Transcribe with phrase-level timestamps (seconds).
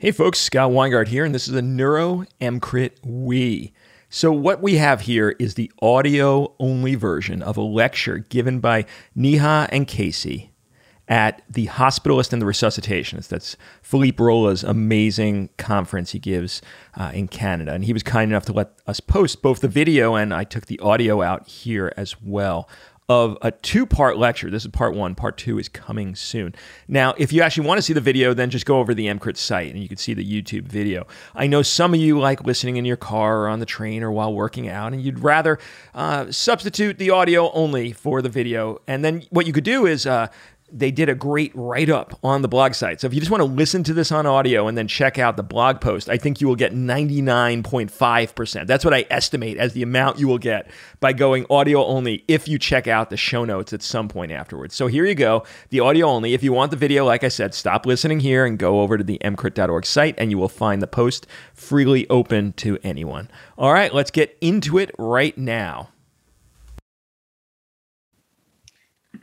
[0.00, 3.74] Hey folks, Scott Weingart here, and this is a Neuro EMCrit Wee.
[4.08, 8.86] So, what we have here is the audio only version of a lecture given by
[9.14, 10.52] Neha and Casey
[11.06, 13.28] at the Hospitalist and the Resuscitationist.
[13.28, 16.62] That's Philippe Rola's amazing conference he gives
[16.94, 17.74] uh, in Canada.
[17.74, 20.64] And he was kind enough to let us post both the video and I took
[20.64, 22.70] the audio out here as well
[23.10, 24.50] of a two part lecture.
[24.50, 25.16] This is part one.
[25.16, 26.54] Part two is coming soon.
[26.86, 29.08] Now, if you actually want to see the video, then just go over to the
[29.08, 31.08] EMCrit site and you can see the YouTube video.
[31.34, 34.12] I know some of you like listening in your car or on the train or
[34.12, 35.58] while working out, and you'd rather
[35.92, 38.80] uh, substitute the audio only for the video.
[38.86, 40.28] And then what you could do is uh,
[40.72, 43.00] they did a great write up on the blog site.
[43.00, 45.36] So if you just want to listen to this on audio and then check out
[45.36, 48.66] the blog post, I think you will get 99.5%.
[48.66, 50.70] That's what I estimate as the amount you will get
[51.00, 54.74] by going audio only if you check out the show notes at some point afterwards.
[54.74, 56.34] So here you go, the audio only.
[56.34, 59.04] If you want the video, like I said, stop listening here and go over to
[59.04, 63.30] the emcrit.org site and you will find the post freely open to anyone.
[63.58, 65.88] All right, let's get into it right now.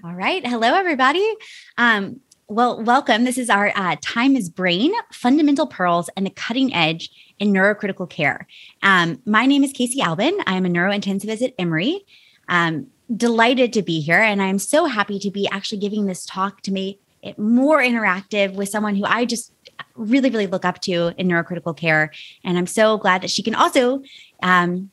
[0.08, 0.48] All right.
[0.48, 1.36] Hello, everybody.
[1.78, 3.26] Um, well, welcome.
[3.26, 8.10] This is our uh, Time is Brain Fundamental Pearls and the Cutting Edge in Neurocritical
[8.10, 8.48] Care.
[8.84, 10.38] Um, my name is Casey Albin.
[10.48, 12.06] I'm a neurointensivist at Emory.
[12.48, 14.22] Um, delighted to be here.
[14.22, 18.54] And I'm so happy to be actually giving this talk to make it more interactive
[18.54, 19.52] with someone who I just
[19.96, 22.14] really, really look up to in neurocritical care.
[22.46, 24.04] And I'm so glad that she can also
[24.42, 24.90] um,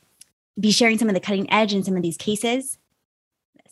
[0.59, 2.77] be sharing some of the cutting edge in some of these cases.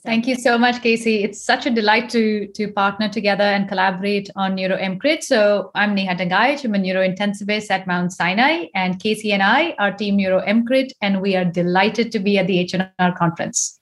[0.05, 1.23] Thank you so much, Casey.
[1.23, 5.23] It's such a delight to to partner together and collaborate on Neuro EMCrit.
[5.23, 6.65] So I'm Neha Dangayach.
[6.65, 11.21] I'm a neurointensivist at Mount Sinai, and Casey and I are Team Neuro EMCrit, and
[11.21, 13.79] we are delighted to be at the H&R conference.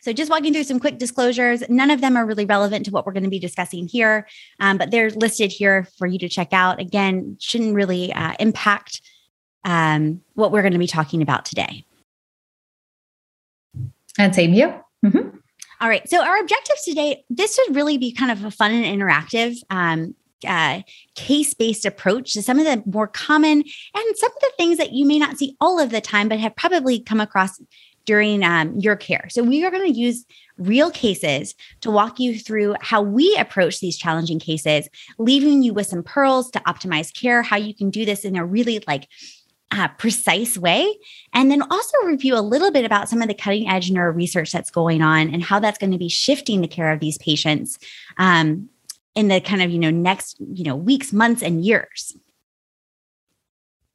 [0.00, 1.62] So, just walking through some quick disclosures.
[1.68, 4.26] None of them are really relevant to what we're going to be discussing here,
[4.58, 6.80] um, but they're listed here for you to check out.
[6.80, 9.00] Again, shouldn't really uh, impact
[9.64, 11.84] um, what we're going to be talking about today.
[14.18, 14.82] And same here.
[15.04, 15.36] Mm-hmm.
[15.80, 16.08] All right.
[16.08, 20.14] So our objectives today, this would really be kind of a fun and interactive um,
[20.46, 20.82] uh,
[21.14, 25.06] case-based approach to some of the more common and some of the things that you
[25.06, 27.60] may not see all of the time, but have probably come across
[28.04, 29.26] during um, your care.
[29.30, 30.24] So we are going to use
[30.58, 35.86] real cases to walk you through how we approach these challenging cases, leaving you with
[35.86, 39.08] some pearls to optimize care, how you can do this in a really like
[39.72, 40.96] uh, precise way.
[41.32, 44.52] And then also review a little bit about some of the cutting edge neuro research
[44.52, 47.78] that's going on and how that's going to be shifting the care of these patients
[48.18, 48.68] um,
[49.14, 52.14] in the kind of, you know, next, you know, weeks, months, and years.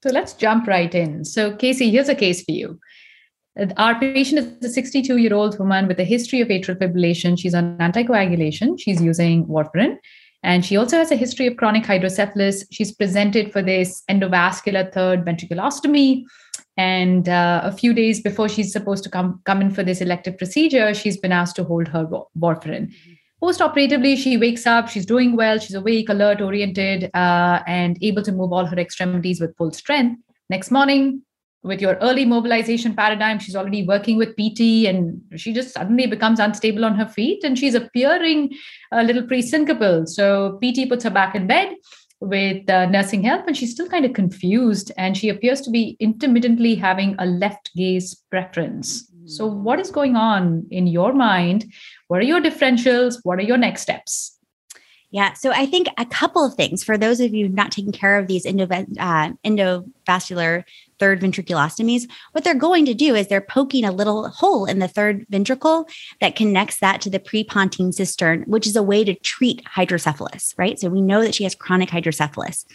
[0.04, 1.26] So let's jump right in.
[1.26, 2.80] So, Casey, here's a case for you.
[3.78, 7.40] Our patient is a 62 year old woman with a history of atrial fibrillation.
[7.40, 8.80] She's on anticoagulation.
[8.80, 9.98] She's using warfarin.
[10.48, 12.64] And she also has a history of chronic hydrocephalus.
[12.72, 16.24] She's presented for this endovascular third ventriculostomy.
[16.78, 20.38] And uh, a few days before she's supposed to come, come in for this elective
[20.38, 22.08] procedure, she's been asked to hold her
[22.40, 22.94] warfarin.
[23.42, 28.32] Post-operatively, she wakes up, she's doing well, she's awake, alert, oriented, uh, and able to
[28.32, 30.22] move all her extremities with full strength.
[30.50, 31.24] Next morning,
[31.64, 36.40] with your early mobilization paradigm she's already working with pt and she just suddenly becomes
[36.40, 38.54] unstable on her feet and she's appearing
[38.92, 41.76] a little pre-syncopal so pt puts her back in bed
[42.20, 45.96] with uh, nursing help and she's still kind of confused and she appears to be
[46.00, 49.10] intermittently having a left gaze preference.
[49.26, 51.72] So what is going on in your mind?
[52.08, 53.20] What are your differentials?
[53.24, 54.38] What are your next steps?
[55.12, 55.34] Yeah.
[55.34, 58.28] So I think a couple of things for those of you not taking care of
[58.28, 60.64] these endo, uh, endovascular
[61.00, 64.88] third ventriculostomies, what they're going to do is they're poking a little hole in the
[64.88, 65.88] third ventricle
[66.22, 70.80] that connects that to the prepontine cistern, which is a way to treat hydrocephalus, right?
[70.80, 72.66] So we know that she has chronic hydrocephalus.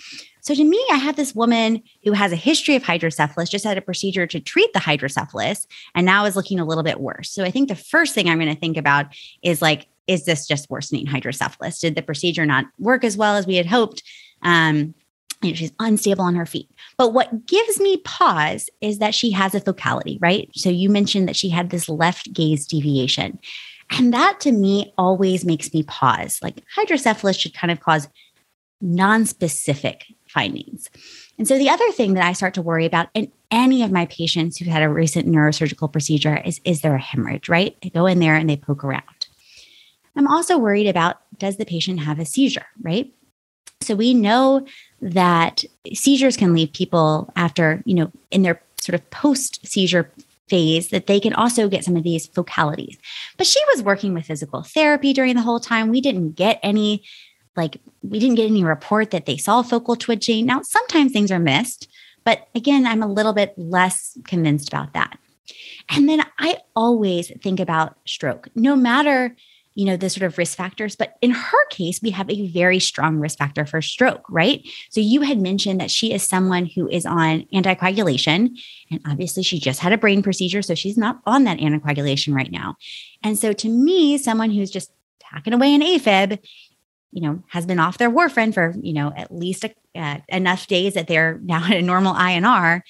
[0.40, 3.78] So to me, I have this woman who has a history of hydrocephalus, just had
[3.78, 7.30] a procedure to treat the hydrocephalus, and now is looking a little bit worse.
[7.30, 9.06] So I think the first thing I'm going to think about
[9.42, 11.78] is like, is this just worsening hydrocephalus?
[11.78, 14.02] Did the procedure not work as well as we had hoped?
[14.42, 14.94] Um,
[15.42, 16.68] you know, she's unstable on her feet.
[16.96, 20.48] But what gives me pause is that she has a focality, right?
[20.54, 23.38] So you mentioned that she had this left gaze deviation.
[23.90, 26.38] And that to me always makes me pause.
[26.42, 28.08] Like hydrocephalus should kind of cause
[28.80, 30.88] non-specific findings.
[31.38, 34.06] And so the other thing that I start to worry about in any of my
[34.06, 37.76] patients who've had a recent neurosurgical procedure is is there a hemorrhage, right?
[37.82, 39.26] They go in there and they poke around.
[40.16, 43.12] I'm also worried about does the patient have a seizure, right?
[43.80, 44.66] So we know
[45.02, 50.10] that seizures can leave people after, you know, in their sort of post seizure
[50.48, 52.96] phase that they can also get some of these focalities.
[53.36, 55.88] But she was working with physical therapy during the whole time.
[55.88, 57.02] We didn't get any
[57.56, 60.46] like we didn't get any report that they saw focal twitching.
[60.46, 61.88] Now, sometimes things are missed,
[62.24, 65.18] but again, I'm a little bit less convinced about that.
[65.90, 69.36] And then I always think about stroke, no matter
[69.74, 72.78] you know the sort of risk factors but in her case we have a very
[72.78, 76.88] strong risk factor for stroke right so you had mentioned that she is someone who
[76.88, 78.50] is on anticoagulation
[78.90, 82.50] and obviously she just had a brain procedure so she's not on that anticoagulation right
[82.50, 82.76] now
[83.22, 86.38] and so to me someone who's just tacking away an afib
[87.12, 90.66] you know, has been off their warfarin for, you know, at least a, uh, enough
[90.66, 92.80] days that they're now at a normal INR,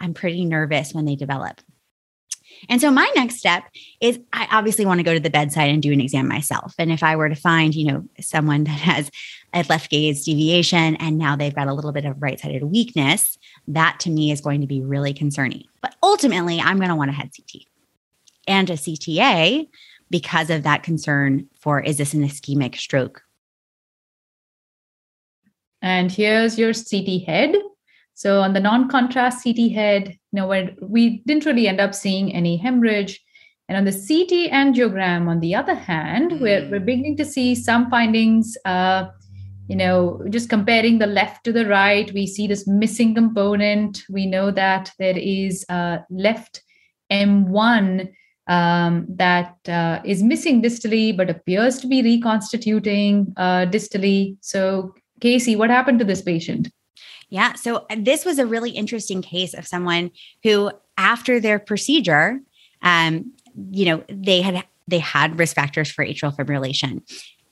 [0.00, 1.60] I'm pretty nervous when they develop.
[2.68, 3.64] And so my next step
[4.00, 6.74] is I obviously want to go to the bedside and do an exam myself.
[6.78, 9.10] And if I were to find, you know, someone that has
[9.52, 13.38] a left gaze deviation and now they've got a little bit of right-sided weakness,
[13.68, 15.64] that to me is going to be really concerning.
[15.80, 17.62] But ultimately, I'm going to want a head CT
[18.46, 19.68] and a CTA
[20.10, 23.22] because of that concern for is this an ischemic stroke
[25.82, 27.56] and here's your CT head.
[28.14, 32.34] So on the non-contrast CT head, you know, where we didn't really end up seeing
[32.34, 33.22] any hemorrhage.
[33.68, 36.40] And on the CT angiogram, on the other hand, mm.
[36.40, 38.56] we're, we're beginning to see some findings.
[38.64, 39.08] Uh,
[39.68, 44.02] you know, just comparing the left to the right, we see this missing component.
[44.10, 46.62] We know that there is a left
[47.10, 48.10] M1
[48.48, 54.36] um, that uh, is missing distally, but appears to be reconstituting uh, distally.
[54.40, 56.68] So Casey, what happened to this patient?
[57.32, 57.54] Yeah.
[57.54, 60.10] So uh, this was a really interesting case of someone
[60.42, 62.40] who, after their procedure,
[62.82, 63.32] um,
[63.70, 67.00] you know, they had they had risk factors for atrial fibrillation,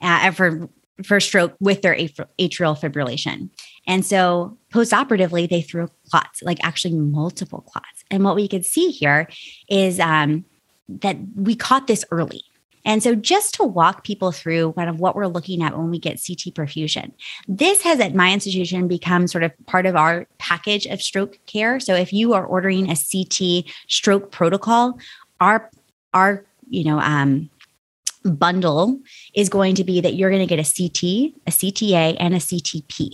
[0.02, 0.68] uh, for
[1.02, 3.48] for stroke with their atrial fibrillation,
[3.86, 8.04] and so postoperatively they threw clots, like actually multiple clots.
[8.10, 9.28] And what we could see here
[9.70, 10.44] is um,
[10.90, 12.42] that we caught this early.
[12.84, 15.98] And so, just to walk people through kind of what we're looking at when we
[15.98, 17.12] get CT perfusion,
[17.46, 21.80] this has at my institution become sort of part of our package of stroke care.
[21.80, 24.98] So, if you are ordering a CT stroke protocol,
[25.40, 25.70] our
[26.14, 27.50] our you know um,
[28.24, 28.98] bundle
[29.34, 32.38] is going to be that you're going to get a CT, a CTA, and a
[32.38, 33.10] CTP.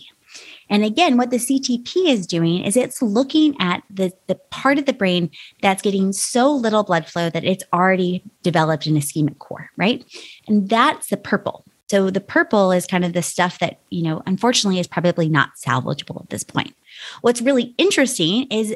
[0.68, 4.86] And again, what the CTP is doing is it's looking at the, the part of
[4.86, 5.30] the brain
[5.62, 10.04] that's getting so little blood flow that it's already developed an ischemic core, right?
[10.48, 11.64] And that's the purple.
[11.88, 15.50] So the purple is kind of the stuff that, you know, unfortunately is probably not
[15.56, 16.74] salvageable at this point.
[17.20, 18.74] What's really interesting is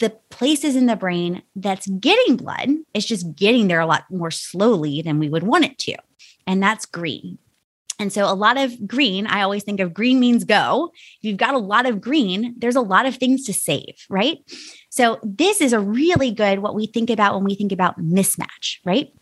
[0.00, 4.30] the places in the brain that's getting blood is just getting there a lot more
[4.30, 5.96] slowly than we would want it to.
[6.46, 7.38] And that's green.
[8.02, 10.90] And so a lot of green, I always think of green means go.
[10.92, 14.38] If you've got a lot of green, there's a lot of things to save, right?
[14.90, 18.78] So this is a really good what we think about when we think about mismatch,
[18.84, 19.12] right?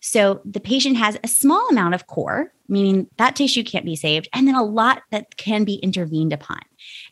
[0.00, 4.28] So the patient has a small amount of core, meaning that tissue can't be saved,
[4.32, 6.58] and then a lot that can be intervened upon.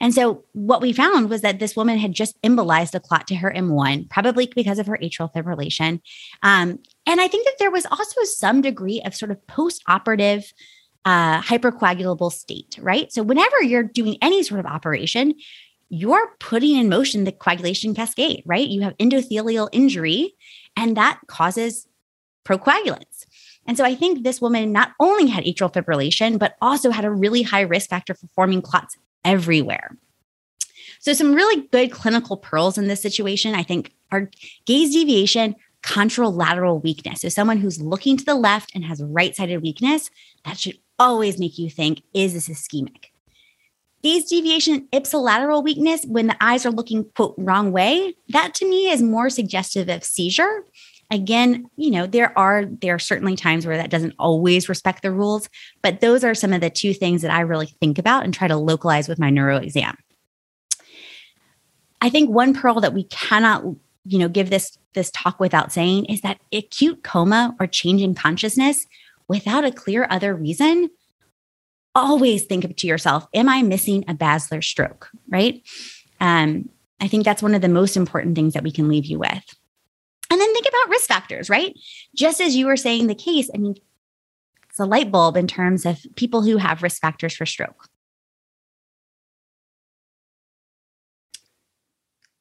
[0.00, 3.36] And so what we found was that this woman had just embolized a clot to
[3.36, 6.00] her M1, probably because of her atrial fibrillation.
[6.42, 10.50] Um, and I think that there was also some degree of sort of post-operative
[11.04, 13.12] uh, hypercoagulable state, right?
[13.12, 15.34] So whenever you're doing any sort of operation,
[15.88, 18.68] you're putting in motion the coagulation cascade, right?
[18.68, 20.34] You have endothelial injury,
[20.76, 21.88] and that causes
[22.44, 23.26] procoagulants.
[23.66, 27.10] And so I think this woman not only had atrial fibrillation, but also had a
[27.10, 29.96] really high risk factor for forming clots everywhere.
[31.00, 34.30] So, some really good clinical pearls in this situation, I think, are
[34.66, 37.22] gaze deviation, contralateral weakness.
[37.22, 40.10] So, someone who's looking to the left and has right sided weakness,
[40.44, 43.06] that should always make you think, is this ischemic?
[44.02, 48.88] Gaze deviation, ipsilateral weakness, when the eyes are looking, quote, wrong way, that to me
[48.88, 50.64] is more suggestive of seizure.
[51.10, 55.10] Again, you know, there are there are certainly times where that doesn't always respect the
[55.10, 55.48] rules,
[55.82, 58.46] but those are some of the two things that I really think about and try
[58.46, 59.96] to localize with my neuro exam.
[62.00, 63.64] I think one pearl that we cannot,
[64.04, 68.14] you know, give this this talk without saying is that acute coma or change in
[68.14, 68.86] consciousness
[69.30, 70.90] without a clear other reason,
[71.94, 75.08] always think to yourself, am I missing a basilar stroke?
[75.28, 75.62] Right.
[76.20, 76.68] Um,
[77.00, 79.44] I think that's one of the most important things that we can leave you with.
[80.30, 81.78] And then think about risk factors, right?
[82.14, 83.76] Just as you were saying the case, I mean,
[84.68, 87.88] it's a light bulb in terms of people who have risk factors for stroke.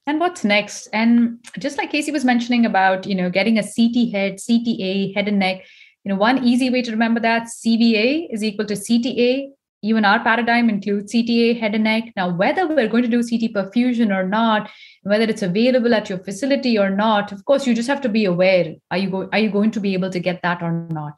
[0.07, 0.87] And what's next?
[0.87, 5.27] And just like Casey was mentioning about, you know, getting a CT head, CTA, head
[5.27, 5.65] and neck,
[6.03, 9.49] you know, one easy way to remember that CVA is equal to CTA.
[9.81, 12.11] Even our paradigm includes CTA, head and neck.
[12.15, 14.69] Now, whether we're going to do CT perfusion or not,
[15.03, 18.25] whether it's available at your facility or not, of course, you just have to be
[18.25, 18.75] aware.
[18.91, 21.13] Are you, go- are you going to be able to get that or not?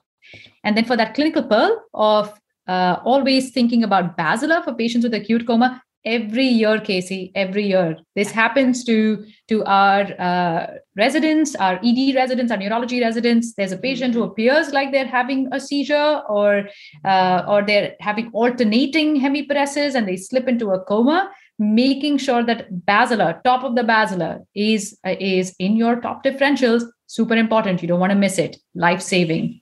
[0.64, 5.14] And then for that clinical pearl of uh, always thinking about basilar for patients with
[5.14, 7.98] acute coma every year casey every year.
[8.16, 10.68] This happens to to our uh,
[10.98, 13.54] residents our ed residents our neurology residents.
[13.54, 16.70] There's a patient who appears like they're having a seizure or
[17.06, 21.32] uh, or they're having alternating hemiparesis and they slip into a coma.
[21.60, 26.84] Making sure that basilar top of the basilar is uh, is in your top differentials
[27.06, 27.84] super important.
[27.84, 28.58] You don't want to miss it.
[28.74, 29.62] Life saving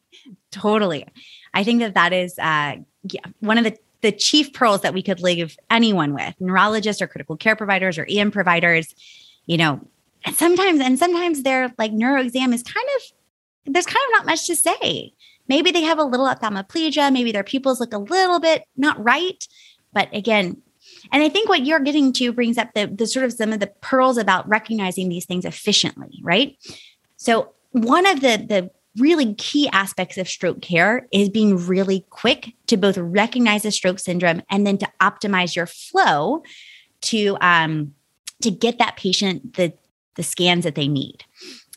[0.52, 1.06] totally.
[1.54, 5.04] I think that that is uh yeah, one of the the chief pearls that we
[5.04, 8.94] could leave anyone with neurologists or critical care providers or EM providers,
[9.46, 9.82] you know,
[10.26, 14.26] and sometimes, and sometimes their like neuro exam is kind of, there's kind of not
[14.26, 15.14] much to say.
[15.48, 19.48] Maybe they have a little ophthalmoplegia, maybe their pupils look a little bit not right.
[19.94, 20.62] But again,
[21.12, 23.60] and I think what you're getting to brings up the, the sort of some of
[23.60, 26.56] the pearls about recognizing these things efficiently, right?
[27.18, 32.54] So one of the the really key aspects of stroke care is being really quick
[32.68, 36.44] to both recognize a stroke syndrome and then to optimize your flow
[37.02, 37.94] to um,
[38.42, 39.74] to get that patient the
[40.16, 41.24] the scans that they need.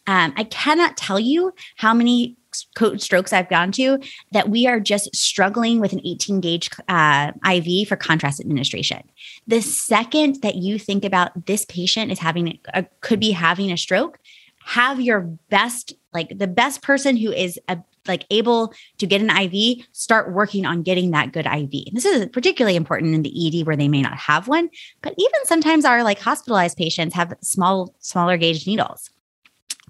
[0.06, 2.36] Um, I cannot tell you how many
[2.74, 3.98] code strokes I've gone to
[4.32, 9.02] that we are just struggling with an 18 gauge uh, IV for contrast administration.
[9.46, 13.76] The second that you think about this patient is having a, could be having a
[13.76, 14.18] stroke,
[14.64, 19.30] have your best like the best person who is a, like able to get an
[19.30, 21.86] IV start working on getting that good IV.
[21.86, 24.68] And this is particularly important in the ED where they may not have one,
[25.02, 29.10] but even sometimes our like hospitalized patients have small smaller gauge needles.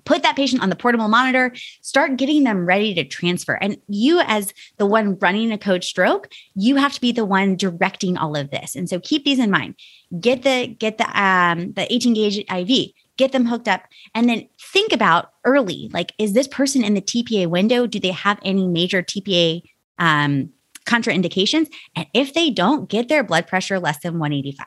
[0.04, 3.54] Put that patient on the portable monitor, start getting them ready to transfer.
[3.54, 7.54] And you as the one running a code stroke, you have to be the one
[7.54, 8.74] directing all of this.
[8.74, 9.76] And so keep these in mind.
[10.18, 14.48] Get the get the um the 18 gauge IV get them hooked up, and then
[14.60, 17.86] think about early like, is this person in the TPA window?
[17.86, 19.62] Do they have any major TPA
[19.98, 20.50] um,
[20.86, 21.68] contraindications?
[21.96, 24.66] And if they don't, get their blood pressure less than 185.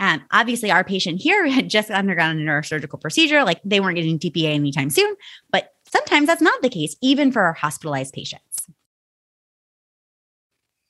[0.00, 4.18] Um, obviously, our patient here had just undergone a neurosurgical procedure, like they weren't getting
[4.18, 5.16] TPA anytime soon,
[5.50, 8.66] but sometimes that's not the case, even for our hospitalized patients.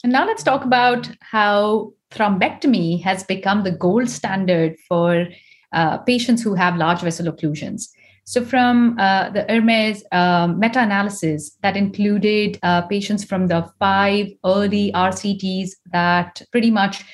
[0.05, 5.27] And now let's talk about how thrombectomy has become the gold standard for
[5.73, 7.89] uh, patients who have large vessel occlusions.
[8.25, 14.27] So, from uh, the Hermes um, meta analysis that included uh, patients from the five
[14.45, 17.05] early RCTs that pretty much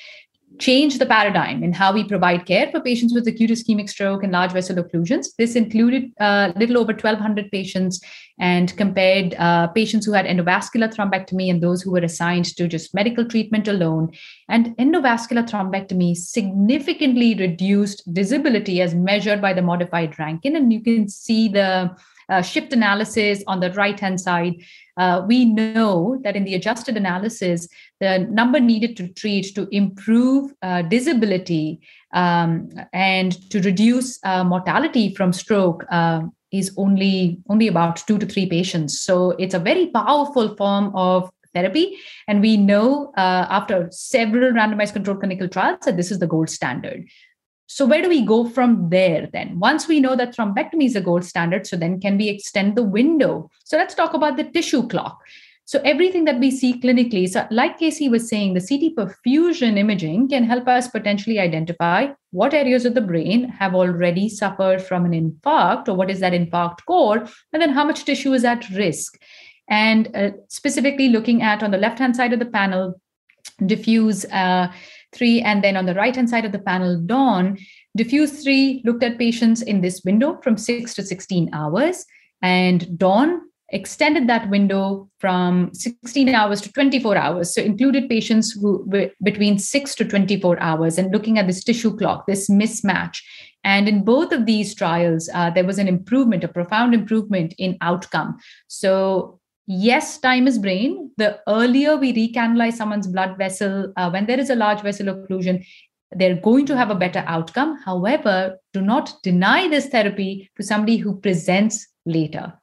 [0.59, 4.31] changed the paradigm in how we provide care for patients with acute ischemic stroke and
[4.31, 5.27] large vessel occlusions.
[5.37, 8.01] This included a uh, little over 1,200 patients
[8.39, 12.93] and compared uh, patients who had endovascular thrombectomy and those who were assigned to just
[12.93, 14.11] medical treatment alone.
[14.49, 20.55] And endovascular thrombectomy significantly reduced disability as measured by the modified Rankin.
[20.55, 21.95] And you can see the
[22.29, 24.55] uh, shift analysis on the right hand side,
[24.97, 27.67] uh, we know that in the adjusted analysis,
[27.99, 31.79] the number needed to treat to improve uh, disability
[32.13, 36.21] um, and to reduce uh, mortality from stroke uh,
[36.51, 38.99] is only only about two to three patients.
[38.99, 41.97] So it's a very powerful form of therapy.
[42.27, 46.49] And we know uh, after several randomized controlled clinical trials that this is the gold
[46.49, 47.07] standard.
[47.67, 49.59] So, where do we go from there then?
[49.59, 52.83] Once we know that thrombectomy is a gold standard, so then can we extend the
[52.83, 53.49] window?
[53.63, 55.19] So, let's talk about the tissue clock.
[55.65, 60.29] So, everything that we see clinically, so like Casey was saying, the CT perfusion imaging
[60.29, 65.13] can help us potentially identify what areas of the brain have already suffered from an
[65.13, 69.19] infarct, or what is that infarct core, and then how much tissue is at risk.
[69.67, 73.01] And uh, specifically looking at on the left hand side of the panel,
[73.59, 74.25] DEFUSE.
[74.31, 74.71] Uh,
[75.15, 75.41] 3.
[75.41, 77.57] And then on the right hand side of the panel, Dawn,
[77.97, 82.05] DEFUSE 3 looked at patients in this window from 6 to 16 hours.
[82.41, 87.53] And Dawn extended that window from 16 hours to 24 hours.
[87.53, 91.95] So included patients who were between 6 to 24 hours and looking at this tissue
[91.97, 93.21] clock, this mismatch.
[93.63, 97.77] And in both of these trials, uh, there was an improvement, a profound improvement in
[97.81, 98.37] outcome.
[98.67, 101.11] So yes, time is brain.
[101.17, 105.65] The earlier we recanalize someone's blood vessel, uh, when there is a large vessel occlusion,
[106.11, 107.77] they're going to have a better outcome.
[107.83, 112.53] However, do not deny this therapy to somebody who presents later.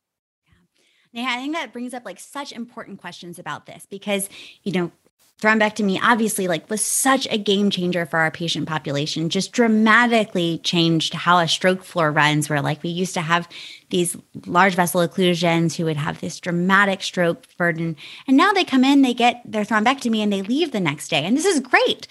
[1.13, 4.31] Yeah, I think that brings up like such important questions about this because,
[4.63, 4.93] you know,
[5.41, 11.15] thrombectomy obviously like was such a game changer for our patient population just dramatically changed
[11.15, 13.49] how a stroke floor runs where like we used to have
[13.93, 17.95] these large vessel occlusions who would have this dramatic stroke burden.
[18.27, 21.25] And now they come in they get their thrombectomy and they leave the next day.
[21.25, 22.09] And this is great.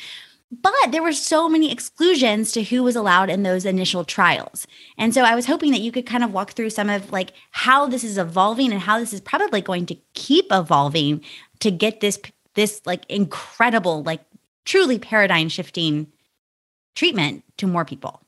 [0.51, 4.67] But there were so many exclusions to who was allowed in those initial trials.
[4.97, 7.33] And so i was hoping that you could kind of walk through some of like
[7.51, 11.21] how this is evolving and how this is probably going to keep evolving
[11.61, 12.19] to get this
[12.55, 14.21] this like incredible, like
[14.65, 16.07] truly paradigm shifting
[16.95, 18.21] treatment to more people.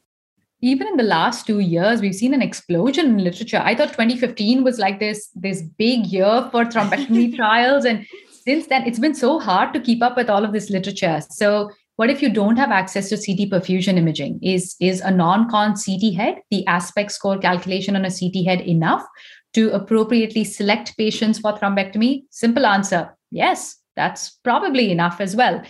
[0.61, 3.61] Even in the last two years we've seen an explosion in literature.
[3.63, 8.87] I thought 2015 was like this this big year for thrombectomy trials and since then
[8.87, 11.21] it's been so hard to keep up with all of this literature.
[11.29, 14.39] So what if you don't have access to ct perfusion imaging?
[14.41, 19.05] Is is a non-con ct head the aspect score calculation on a ct head enough
[19.53, 22.23] to appropriately select patients for thrombectomy?
[22.29, 25.63] Simple answer yes that's probably enough as well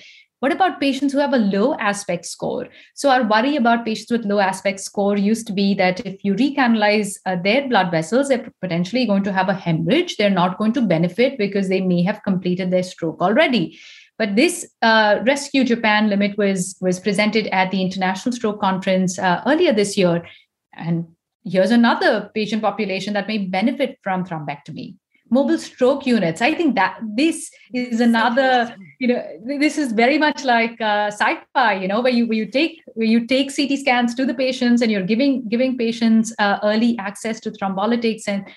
[0.44, 2.68] what about patients who have a low aspect score?
[2.96, 6.34] So, our worry about patients with low aspect score used to be that if you
[6.34, 10.18] recanalize uh, their blood vessels, they're potentially going to have a hemorrhage.
[10.18, 13.80] They're not going to benefit because they may have completed their stroke already.
[14.18, 19.44] But this uh, Rescue Japan limit was was presented at the International Stroke Conference uh,
[19.48, 20.28] earlier this year,
[20.74, 21.08] and
[21.46, 24.98] here's another patient population that may benefit from thrombectomy
[25.34, 26.42] mobile stroke units.
[26.42, 29.22] I think that this is another you know
[29.60, 33.08] this is very much like uh, sci-fi you know where you where you take where
[33.14, 37.40] you take ct scans to the patients and you're giving giving patients uh, early access
[37.46, 38.48] to thrombolytics and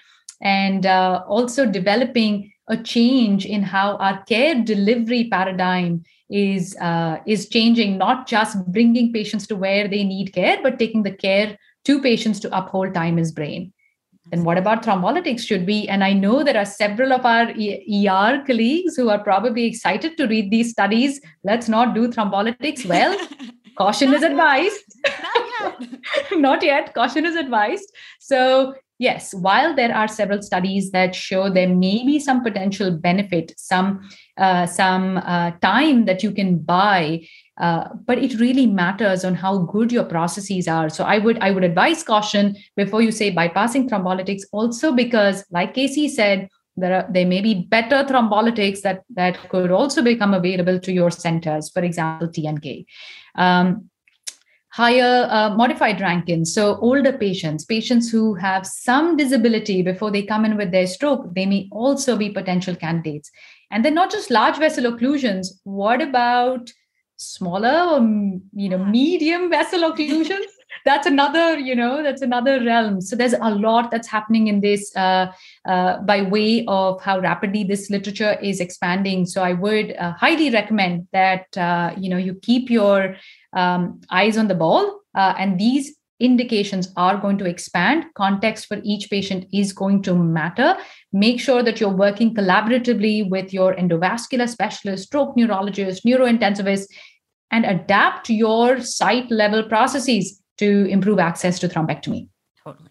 [0.43, 7.49] and uh, also developing a change in how our care delivery paradigm is uh, is
[7.49, 12.01] changing not just bringing patients to where they need care but taking the care to
[12.03, 13.73] patients to uphold time is brain
[14.31, 15.47] then what about thrombolytics?
[15.47, 19.67] Should we and i know there are several of our er colleagues who are probably
[19.67, 21.21] excited to read these studies.
[21.45, 22.87] Let's not do thrombolytics.
[22.87, 23.17] Well
[23.79, 24.83] caution is advised.
[25.23, 25.91] Not yet.
[26.33, 26.95] not yet.
[26.95, 27.93] Caution is advised.
[28.19, 33.53] So yes while there are several studies that show there may be some potential benefit
[33.59, 37.21] some uh, some uh, time that you can buy
[37.59, 41.51] uh, but it really matters on how good your processes are so i would i
[41.51, 47.07] would advise caution before you say bypassing thrombolytics also because like casey said there are
[47.11, 51.83] there may be better thrombolytics that that could also become available to your centers for
[51.83, 52.85] example tnk
[53.37, 53.89] um,
[54.77, 56.45] higher uh, modified Rankin.
[56.45, 61.35] So, older patients, patients who have some disability before they come in with their stroke,
[61.35, 63.31] they may also be potential candidates.
[63.71, 66.71] And then, not just large vessel occlusions, what about
[67.17, 68.01] smaller or
[68.55, 70.41] you know medium vessel occlusion?
[70.85, 73.01] That's another you know that's another realm.
[73.01, 75.33] So there's a lot that's happening in this uh,
[75.65, 79.27] uh, by way of how rapidly this literature is expanding.
[79.27, 83.17] So i would uh, highly recommend that uh, you know you keep your
[83.53, 88.05] um, eyes on the ball uh, and these indications are going to expand.
[88.15, 90.77] Context for each patient is going to matter.
[91.13, 96.87] Make sure that you're working collaboratively with your endovascular specialist stroke neurologist neurointensivist
[97.51, 102.29] and adapt your site level processes to improve access to thrombectomy.
[102.65, 102.91] Totally.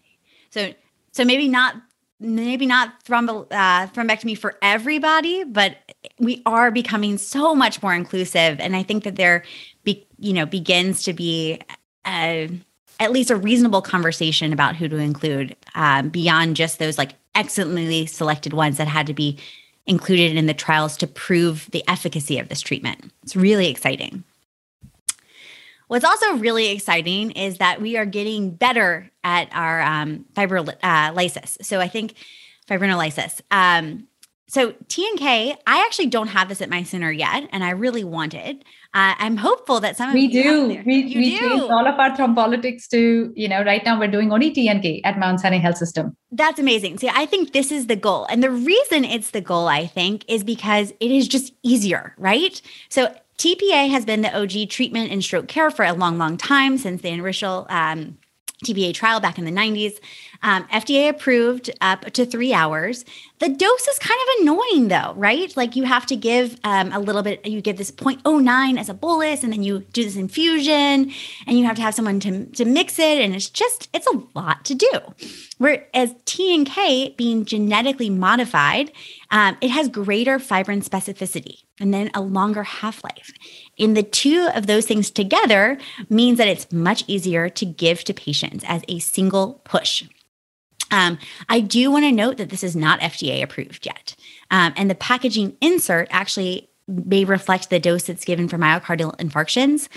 [0.50, 0.72] So
[1.12, 1.74] so maybe not
[2.18, 5.76] maybe not uh, thrombectomy for everybody but
[6.18, 9.44] we are becoming so much more inclusive and i think that there
[9.84, 11.60] be, you know begins to be
[12.06, 12.48] a,
[12.98, 18.06] at least a reasonable conversation about who to include um, beyond just those like excellently
[18.06, 19.38] selected ones that had to be
[19.86, 23.12] included in the trials to prove the efficacy of this treatment.
[23.22, 24.24] It's really exciting.
[25.88, 31.60] What's also really exciting is that we are getting better at our um, fibrinolysis.
[31.60, 32.14] Uh, so I think
[32.68, 33.40] fibrinolysis.
[33.52, 34.08] Um,
[34.48, 38.34] so TNK, I actually don't have this at my center yet, and I really want
[38.34, 38.64] it.
[38.96, 40.68] Uh, I'm hopeful that some of we do.
[40.86, 41.38] We, you we do.
[41.38, 45.18] changed all of our thrombolytics to you know right now we're doing only TNK at
[45.18, 46.16] Mount Sinai Health System.
[46.32, 46.96] That's amazing.
[46.96, 50.24] See, I think this is the goal, and the reason it's the goal, I think,
[50.28, 52.58] is because it is just easier, right?
[52.88, 56.78] So TPA has been the OG treatment in stroke care for a long, long time
[56.78, 58.16] since the initial um,
[58.64, 59.98] TPA trial back in the 90s.
[60.42, 63.04] Um, FDA approved up to three hours.
[63.38, 65.54] The dose is kind of annoying though, right?
[65.56, 68.94] Like you have to give um, a little bit, you give this 0.09 as a
[68.94, 71.12] bolus and then you do this infusion
[71.46, 73.18] and you have to have someone to, to mix it.
[73.18, 74.90] And it's just, it's a lot to do.
[75.58, 78.90] Whereas T and K being genetically modified,
[79.30, 83.32] um, it has greater fibrin specificity and then a longer half life.
[83.78, 88.14] And the two of those things together means that it's much easier to give to
[88.14, 90.04] patients as a single push.
[90.90, 94.14] Um, I do want to note that this is not FDA approved yet.
[94.50, 99.88] Um, and the packaging insert actually may reflect the dose that's given for myocardial infarctions.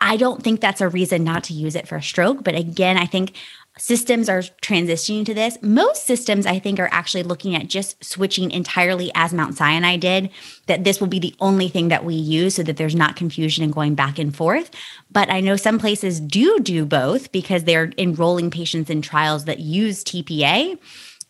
[0.00, 2.44] I don't think that's a reason not to use it for a stroke.
[2.44, 3.32] But again, I think
[3.78, 5.58] systems are transitioning to this.
[5.62, 10.30] Most systems, I think, are actually looking at just switching entirely as Mount Sinai did,
[10.66, 13.64] that this will be the only thing that we use so that there's not confusion
[13.64, 14.70] and going back and forth.
[15.10, 19.60] But I know some places do do both because they're enrolling patients in trials that
[19.60, 20.78] use TPA.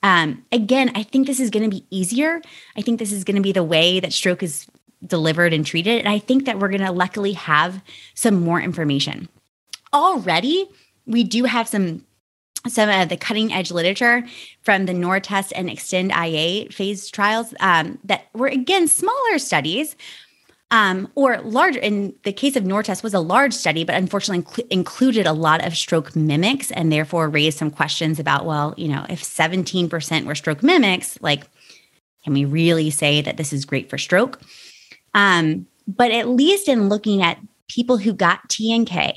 [0.02, 2.40] Um, again, I think this is going to be easier.
[2.76, 4.66] I think this is going to be the way that stroke is
[5.04, 5.98] delivered and treated.
[5.98, 7.82] And I think that we're going to luckily have
[8.14, 9.28] some more information.
[9.92, 10.68] Already,
[11.06, 12.04] we do have some
[12.68, 14.24] some of the cutting edge literature
[14.62, 19.96] from the NORTEST and Extend IA phase trials um, that were again smaller studies,
[20.70, 21.78] um, or larger.
[21.78, 25.64] In the case of NORTEST, was a large study, but unfortunately inc- included a lot
[25.66, 30.34] of stroke mimics, and therefore raised some questions about, well, you know, if 17% were
[30.34, 31.48] stroke mimics, like,
[32.24, 34.40] can we really say that this is great for stroke?
[35.14, 39.14] Um, but at least in looking at people who got TNK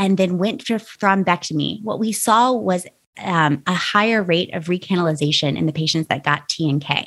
[0.00, 2.86] and then went for thrombectomy, what we saw was
[3.22, 7.06] um, a higher rate of recanalization in the patients that got TNK.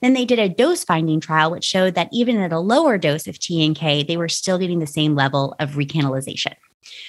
[0.00, 3.26] Then they did a dose finding trial, which showed that even at a lower dose
[3.26, 6.54] of TNK, they were still getting the same level of recanalization.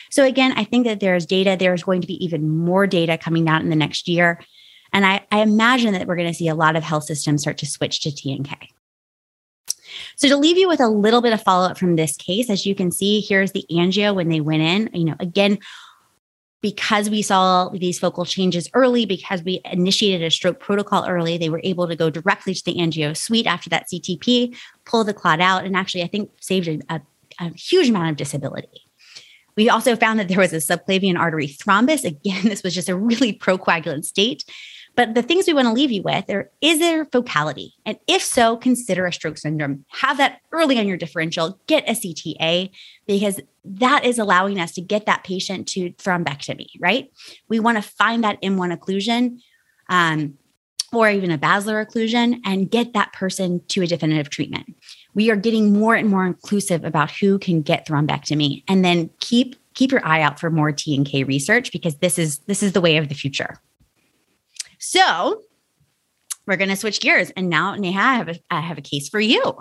[0.10, 3.48] So, again, I think that there's data, there's going to be even more data coming
[3.48, 4.40] out in the next year.
[4.92, 7.60] And I, I imagine that we're going to see a lot of health systems start
[7.60, 8.56] to switch to TNK.
[10.16, 12.66] So to leave you with a little bit of follow up from this case, as
[12.66, 14.90] you can see, here's the angio when they went in.
[14.94, 15.60] You know, again,
[16.62, 21.50] because we saw these focal changes early, because we initiated a stroke protocol early, they
[21.50, 24.56] were able to go directly to the angio suite after that CTP,
[24.86, 27.02] pull the clot out, and actually, I think saved a, a,
[27.40, 28.84] a huge amount of disability.
[29.56, 32.04] We also found that there was a subclavian artery thrombus.
[32.06, 34.44] Again, this was just a really procoagulant state.
[35.00, 37.70] But the things we want to leave you with are is there focality?
[37.86, 39.86] And if so, consider a stroke syndrome.
[39.88, 42.70] Have that early on your differential, get a CTA,
[43.08, 47.10] because that is allowing us to get that patient to thrombectomy, right?
[47.48, 49.40] We want to find that M1 occlusion.
[49.88, 50.38] Um,
[50.92, 54.76] or even a basilar occlusion and get that person to a definitive treatment.
[55.14, 59.56] We are getting more and more inclusive about who can get thrombectomy and then keep
[59.76, 62.74] keep your eye out for more T and K research because this is this is
[62.74, 63.62] the way of the future.
[64.80, 65.44] So
[66.48, 67.30] we're going to switch gears.
[67.32, 69.56] And now, Neha, I have, a, I have a case for you.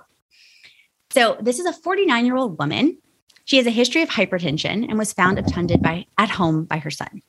[1.11, 2.99] So this is a 49 year old woman.
[3.45, 6.91] She has a history of hypertension and was found obtunded by at home by her
[6.91, 7.23] son.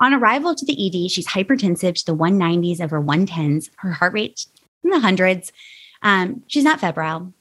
[0.00, 3.70] On arrival to the ED, she's hypertensive to the 190s over 110s.
[3.76, 4.46] Her heart rate
[4.82, 5.52] in the hundreds.
[6.02, 7.32] Um, she's not febrile.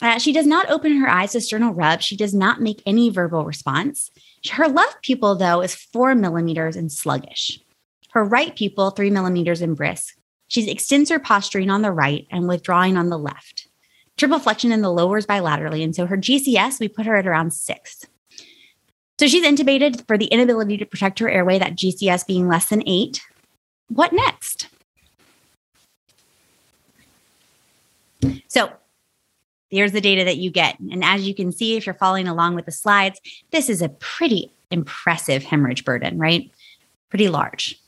[0.00, 2.00] Uh, she does not open her eyes to sternal rub.
[2.00, 4.10] She does not make any verbal response.
[4.50, 7.61] Her left pupil, though, is four millimeters and sluggish.
[8.12, 10.16] Her right pupil, three millimeters in brisk.
[10.48, 13.68] She's extensor posturing on the right and withdrawing on the left.
[14.18, 15.82] Triple flexion in the lowers bilaterally.
[15.82, 18.04] And so her GCS, we put her at around six.
[19.18, 22.86] So she's intubated for the inability to protect her airway, that GCS being less than
[22.86, 23.22] eight.
[23.88, 24.68] What next?
[28.48, 28.70] So
[29.70, 30.78] here's the data that you get.
[30.78, 33.20] And as you can see, if you're following along with the slides,
[33.52, 36.50] this is a pretty impressive hemorrhage burden, right?
[37.08, 37.81] Pretty large.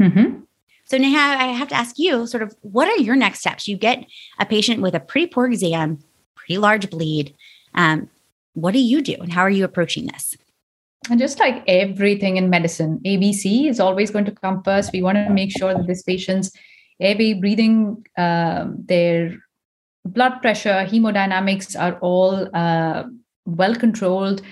[0.00, 0.40] Mm-hmm.
[0.84, 3.68] So Neha, I have to ask you sort of what are your next steps?
[3.68, 4.06] You get
[4.38, 5.98] a patient with a pretty poor exam,
[6.34, 7.34] pretty large bleed.
[7.74, 8.08] Um,
[8.54, 10.36] what do you do and how are you approaching this?
[11.10, 14.92] And just like everything in medicine, ABC is always going to come first.
[14.92, 16.50] We want to make sure that this patient's
[17.00, 19.36] airway, breathing, um, their
[20.04, 23.04] blood pressure, hemodynamics are all uh,
[23.44, 24.42] well controlled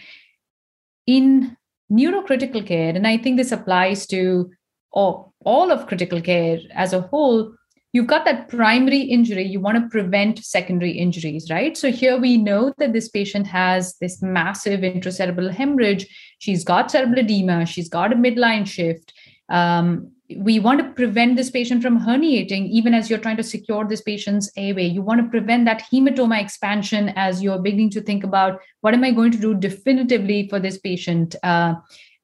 [1.07, 1.57] in
[1.91, 2.95] neurocritical care.
[2.95, 4.51] And I think this applies to
[4.97, 7.53] all, all of critical care as a whole,
[7.93, 9.45] you've got that primary injury.
[9.45, 11.77] You want to prevent secondary injuries, right?
[11.77, 16.07] So here we know that this patient has this massive intracerebral hemorrhage.
[16.39, 17.67] She's got cerebral edema.
[17.67, 19.13] She's got a midline shift.
[19.51, 23.85] Um, we want to prevent this patient from herniating even as you're trying to secure
[23.87, 28.25] this patient's airway you want to prevent that hematoma expansion as you're beginning to think
[28.25, 31.75] about what am i going to do definitively for this patient uh,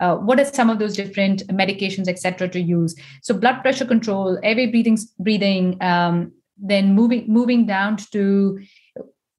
[0.03, 2.95] uh, what are some of those different medications, etc., to use?
[3.23, 5.81] So blood pressure control, airway breathing, breathing.
[5.81, 8.61] Um, then moving moving down to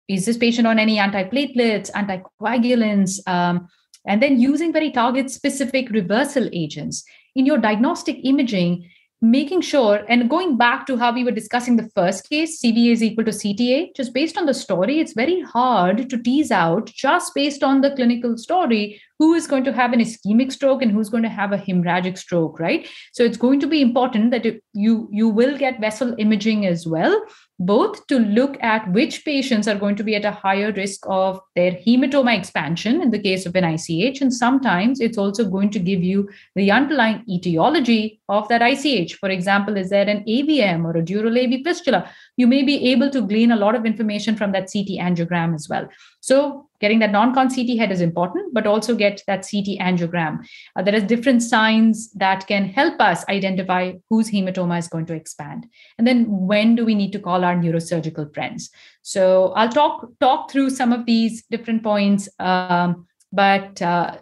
[0.08, 3.68] is this patient on any antiplatelets, anticoagulants, um,
[4.06, 7.04] and then using very target specific reversal agents
[7.36, 8.90] in your diagnostic imaging
[9.24, 13.02] making sure and going back to how we were discussing the first case cva is
[13.02, 17.34] equal to cta just based on the story it's very hard to tease out just
[17.34, 21.10] based on the clinical story who is going to have an ischemic stroke and who's
[21.10, 25.08] going to have a hemorrhagic stroke right so it's going to be important that you
[25.12, 27.24] you will get vessel imaging as well
[27.60, 31.40] both to look at which patients are going to be at a higher risk of
[31.56, 34.22] their hematoma expansion in the case of an ICH.
[34.22, 39.16] And sometimes it's also going to give you the underlying etiology of that ICH.
[39.16, 42.10] For example, is there an AVM or a dural AV fistula?
[42.38, 45.70] You may be able to glean a lot of information from that CT angiogram as
[45.70, 45.88] well.
[46.22, 50.46] So getting that non-con CT head is important, but also get that CT angiogram.
[50.76, 55.14] Uh, there are different signs that can help us identify whose hematoma is going to
[55.14, 55.66] expand.
[55.98, 58.70] And then when do we need to call our neurosurgical friends?
[59.02, 64.18] So I'll talk talk through some of these different points, um, but uh,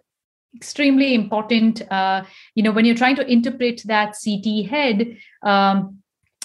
[0.55, 1.81] extremely important.
[1.91, 5.17] Uh, you know, when you're trying to interpret that CT head.
[5.41, 6.00] Um,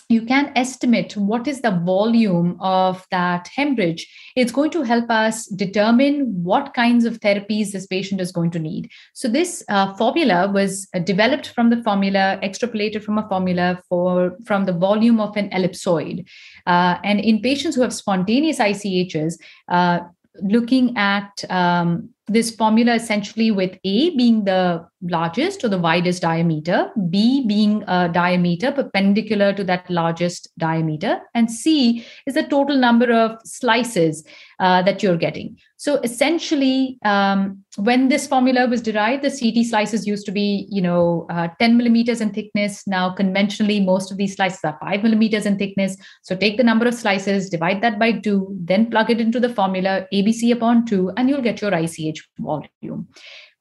[0.09, 4.07] you can estimate what is the volume of that hemorrhage.
[4.37, 8.59] It's going to help us determine what kinds of therapies this patient is going to
[8.59, 8.91] need.
[9.15, 14.37] So, this uh, formula was uh, developed from the formula, extrapolated from a formula for
[14.45, 16.25] from the volume of an ellipsoid.
[16.67, 19.35] Uh, and in patients who have spontaneous ICHs,
[19.69, 20.01] uh,
[20.43, 26.91] looking at um, this formula essentially with A being the largest or the widest diameter,
[27.11, 33.13] B being a diameter perpendicular to that largest diameter, and C is the total number
[33.13, 34.25] of slices
[34.59, 35.57] uh, that you're getting.
[35.79, 40.81] So essentially, um, when this formula was derived, the CT slices used to be, you
[40.81, 42.87] know, uh, 10 millimeters in thickness.
[42.87, 45.99] Now, conventionally, most of these slices are five millimeters in thickness.
[46.23, 49.51] So take the number of slices, divide that by two, then plug it into the
[49.51, 53.09] formula ABC upon two, and you'll get your ICH volume.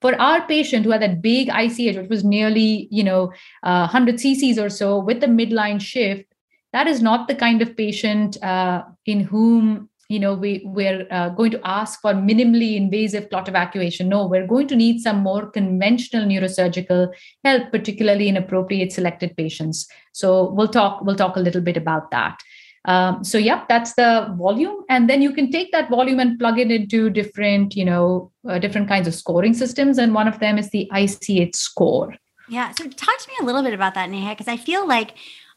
[0.01, 4.15] For our patient who had that big ICH, which was nearly, you know, uh, 100
[4.15, 6.25] cc's or so with the midline shift,
[6.73, 11.29] that is not the kind of patient uh, in whom you know we we're uh,
[11.29, 14.09] going to ask for minimally invasive clot evacuation.
[14.09, 17.11] No we're going to need some more conventional neurosurgical
[17.43, 19.87] help particularly in appropriate selected patients.
[20.11, 22.37] So we'll talk we'll talk a little bit about that
[22.85, 24.83] um, so yep that's the volume.
[24.89, 28.59] And then you can take that volume and plug it into different you know uh,
[28.59, 29.97] different kinds of scoring systems.
[29.97, 32.15] And one of them is the ICH score.
[32.47, 35.15] Yeah so talk to me a little bit about that neha because i feel like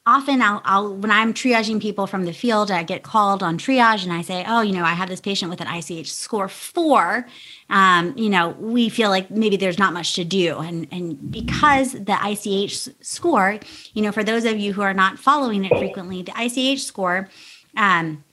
[0.09, 4.05] often I'll, I'll, when I'm triaging people from the field, I get called on triage
[4.05, 7.27] and I say, oh, you know, I have this patient with an ICH score four.
[7.69, 10.59] Um, you know, we feel like maybe there's not much to do.
[10.61, 13.59] And, and because the ICH score,
[13.93, 17.29] you know, for those of you who are not following it frequently, the ICH score,
[17.77, 18.25] um,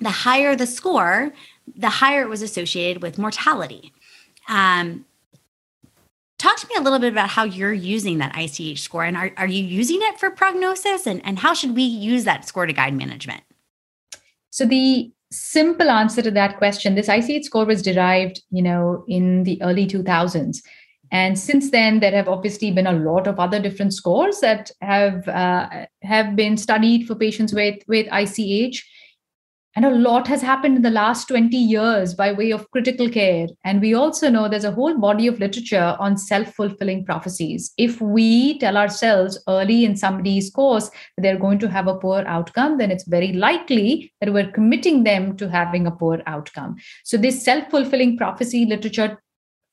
[0.00, 1.32] the higher the score,
[1.74, 3.90] the higher it was associated with mortality.
[4.48, 5.06] Um,
[6.42, 9.30] talk to me a little bit about how you're using that ICH score and are,
[9.36, 12.72] are you using it for prognosis and, and how should we use that score to
[12.72, 13.42] guide management?
[14.50, 19.44] So the simple answer to that question, this ICH score was derived, you know, in
[19.44, 20.58] the early 2000s.
[21.12, 25.28] And since then, there have obviously been a lot of other different scores that have
[25.28, 28.82] uh, have been studied for patients with with ICH.
[29.74, 33.46] And a lot has happened in the last 20 years by way of critical care.
[33.64, 37.72] And we also know there's a whole body of literature on self fulfilling prophecies.
[37.78, 42.22] If we tell ourselves early in somebody's course that they're going to have a poor
[42.26, 46.76] outcome, then it's very likely that we're committing them to having a poor outcome.
[47.04, 49.22] So, this self fulfilling prophecy literature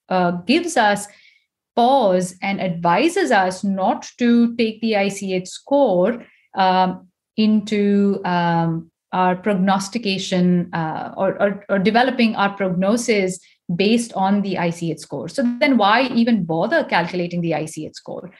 [0.08, 1.08] uh, gives us
[1.76, 7.08] pause and advises us not to take the ICH score um,
[7.38, 13.40] into um, our prognostication uh, or, or, or, developing our prognosis
[13.76, 15.28] based on the ICH score.
[15.28, 18.32] So then why even bother calculating the ICH score?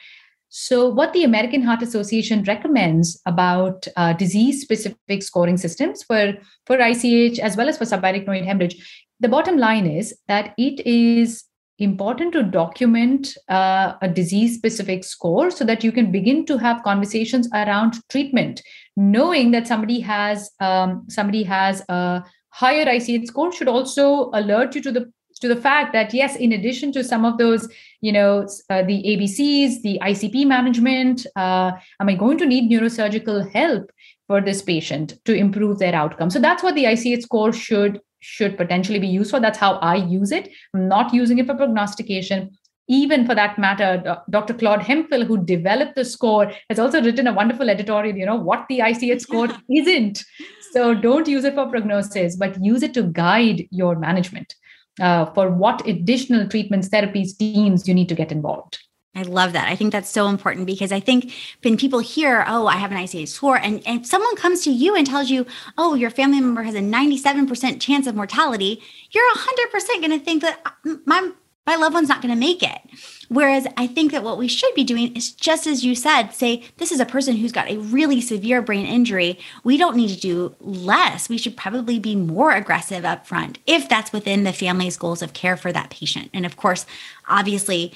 [0.48, 6.34] So what the American Heart Association recommends about uh, disease-specific scoring systems for,
[6.66, 11.44] for ICH as well as for subarachnoid hemorrhage, the bottom line is that it is
[11.80, 16.82] important to document uh, a disease specific score so that you can begin to have
[16.82, 18.62] conversations around treatment
[18.96, 24.82] knowing that somebody has um, somebody has a higher ICH score should also alert you
[24.82, 27.66] to the to the fact that yes in addition to some of those
[28.02, 33.50] you know uh, the abcs the icp management uh, am i going to need neurosurgical
[33.50, 33.90] help
[34.30, 36.30] for this patient to improve their outcome?
[36.30, 39.40] So that's what the ich score should should potentially be used for.
[39.40, 40.50] That's how I use it.
[40.74, 42.50] I'm not using it for prognostication.
[42.88, 44.54] Even for that matter, Dr.
[44.54, 48.66] Claude Hemphill, who developed the score, has also written a wonderful editorial, you know, what
[48.68, 50.24] the ICH score isn't.
[50.72, 54.54] So don't use it for prognosis, but use it to guide your management
[55.00, 58.78] uh, for what additional treatments, therapies, teams you need to get involved.
[59.14, 59.68] I love that.
[59.68, 62.98] I think that's so important because I think when people hear, oh, I have an
[62.98, 65.46] ICH score, and, and someone comes to you and tells you,
[65.76, 70.42] oh, your family member has a 97% chance of mortality, you're 100% going to think
[70.42, 71.32] that uh, my,
[71.66, 72.80] my loved one's not going to make it.
[73.28, 76.64] Whereas I think that what we should be doing is just as you said, say,
[76.78, 79.38] this is a person who's got a really severe brain injury.
[79.64, 81.28] We don't need to do less.
[81.28, 85.32] We should probably be more aggressive up front if that's within the family's goals of
[85.32, 86.30] care for that patient.
[86.32, 86.86] And of course,
[87.28, 87.92] obviously,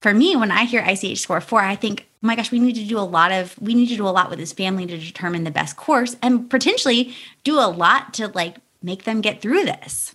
[0.00, 2.76] for me, when I hear ICH score four, I think, oh my gosh, we need
[2.76, 4.98] to do a lot of, we need to do a lot with this family to
[4.98, 9.64] determine the best course and potentially do a lot to like make them get through
[9.64, 10.14] this.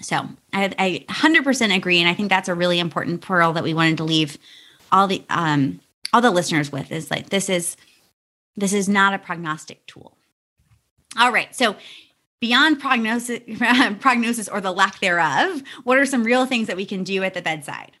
[0.00, 3.74] So I, I 100% agree, and I think that's a really important pearl that we
[3.74, 4.38] wanted to leave
[4.90, 5.80] all the um,
[6.12, 7.76] all the listeners with is like this is
[8.56, 10.16] this is not a prognostic tool.
[11.18, 11.76] All right, so
[12.40, 13.40] beyond prognosis
[14.00, 17.34] prognosis or the lack thereof, what are some real things that we can do at
[17.34, 17.92] the bedside?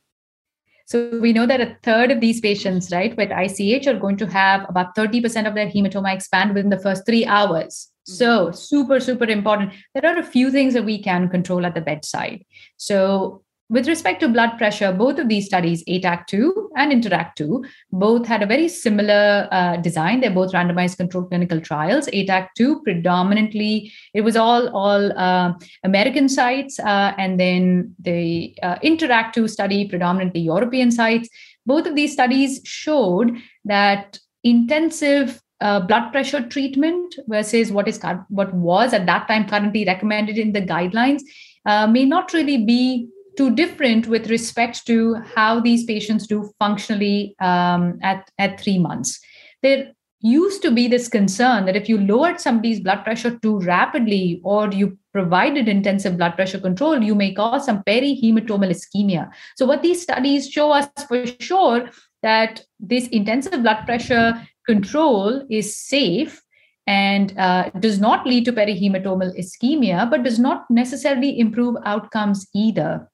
[0.86, 4.26] So we know that a third of these patients, right, with ICH are going to
[4.26, 7.90] have about 30% of their hematoma expand within the first three hours.
[8.06, 8.54] So, mm-hmm.
[8.54, 9.72] super, super important.
[9.94, 12.44] There are a few things that we can control at the bedside.
[12.76, 18.42] So, with respect to blood pressure, both of these studies, ATACH2 and INTERACT2, both had
[18.42, 20.20] a very similar uh, design.
[20.20, 22.06] They're both randomized controlled clinical trials.
[22.08, 29.48] ATACH2 predominantly, it was all all uh, American sites, uh, and then the uh, INTERACT2
[29.48, 31.28] study, predominantly European sites.
[31.64, 37.98] Both of these studies showed that intensive uh, blood pressure treatment versus what is
[38.28, 41.22] what was at that time currently recommended in the guidelines
[41.64, 47.34] uh, may not really be too different with respect to how these patients do functionally
[47.40, 49.20] um, at, at three months.
[49.62, 54.40] There used to be this concern that if you lowered somebody's blood pressure too rapidly
[54.42, 59.30] or you provided intensive blood pressure control, you may cause some perihematomal ischemia.
[59.56, 61.90] So, what these studies show us for sure
[62.22, 64.34] that this intensive blood pressure
[64.66, 66.42] control is safe
[66.86, 73.08] and uh, does not lead to perihematomal ischemia, but does not necessarily improve outcomes either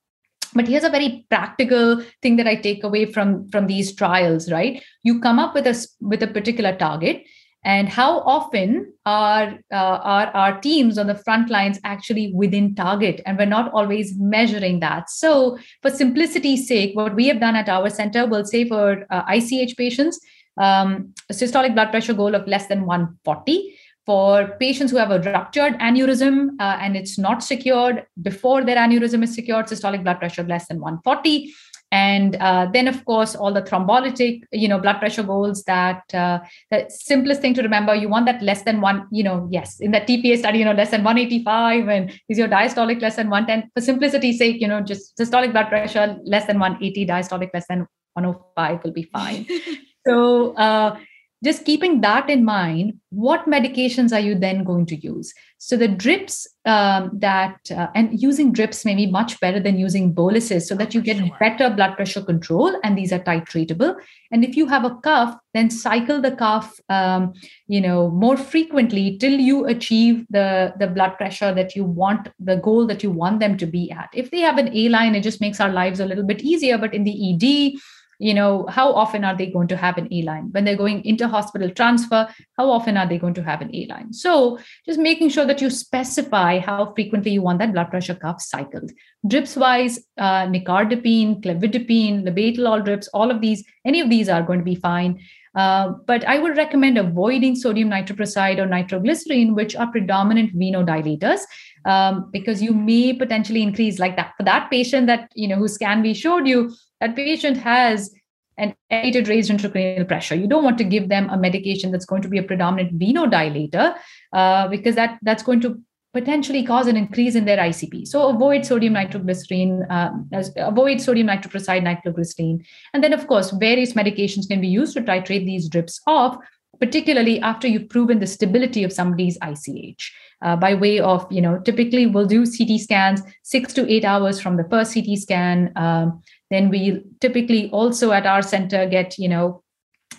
[0.55, 4.83] but here's a very practical thing that i take away from from these trials right?
[5.03, 7.25] You come up with a with a particular target
[7.63, 13.21] and how often are uh, are our teams on the front lines actually within target?
[13.27, 15.11] And we're not always measuring that.
[15.11, 19.23] So for simplicity's sake what we have done at our center we'll say for uh,
[19.29, 20.21] ich patients
[20.57, 23.75] um, systolic blood pressure goal of less than 140
[24.07, 29.23] for patients who have a ruptured aneurysm uh, and it's not secured before their aneurysm
[29.23, 31.53] is secured, systolic blood pressure less than 140.
[31.93, 35.65] And uh, then, of course, all the thrombolytic, you know, blood pressure goals.
[35.65, 36.39] That uh,
[36.71, 39.09] the simplest thing to remember, you want that less than one.
[39.11, 42.47] You know, yes, in that TPA study, you know, less than 185, and is your
[42.47, 43.71] diastolic less than 110?
[43.75, 47.87] For simplicity's sake, you know, just systolic blood pressure less than 180, diastolic less than
[48.13, 49.47] 105 will be fine.
[50.07, 50.97] so uh,
[51.43, 55.35] just keeping that in mind what medications are you then going to use?
[55.59, 60.13] So the drips um, that uh, and using drips may be much better than using
[60.13, 61.37] boluses so that you get sure.
[61.41, 63.97] better blood pressure control and these are titratable
[64.31, 67.33] and if you have a cough then cycle the cough um,
[67.67, 72.57] you know more frequently till you achieve the the blood pressure that you want the
[72.57, 74.09] goal that you want them to be at.
[74.15, 76.79] If they have an a line it just makes our lives a little bit easier
[76.79, 77.81] but in the ed
[78.21, 81.05] you know how often are they going to have an a line when they're going
[81.05, 82.29] into hospital transfer
[82.59, 85.61] how often are they going to have an a line so just making sure that
[85.61, 88.91] you specify how frequently you want that blood pressure cuff cycled.
[89.27, 94.59] Drips wise uh, nicardipine clevidipine labetalol drips all of these any of these are going
[94.59, 95.21] to be fine.
[95.55, 101.41] Uh, but I would recommend avoiding sodium nitroprusside or nitroglycerin, which are predominant venodilators,
[101.85, 105.75] um, because you may potentially increase like that for that patient that you know whose
[105.75, 108.15] scan we showed you that patient has
[108.59, 110.35] an elevated raised intracranial pressure.
[110.35, 113.95] You don't want to give them a medication that's going to be a predominant venodilator
[114.33, 115.81] uh, because that, that's going to
[116.13, 118.07] potentially cause an increase in their ICP.
[118.07, 122.65] So avoid sodium nitroglycerin, um, avoid sodium nitroprusside, nitroglycerin.
[122.93, 126.37] And then, of course, various medications can be used to titrate these drips off,
[126.81, 130.13] particularly after you've proven the stability of somebody's ICH.
[130.43, 134.41] Uh, by way of, you know, typically we'll do CT scans six to eight hours
[134.41, 135.71] from the first CT scan.
[135.77, 139.63] Um, then we typically also at our center get, you know,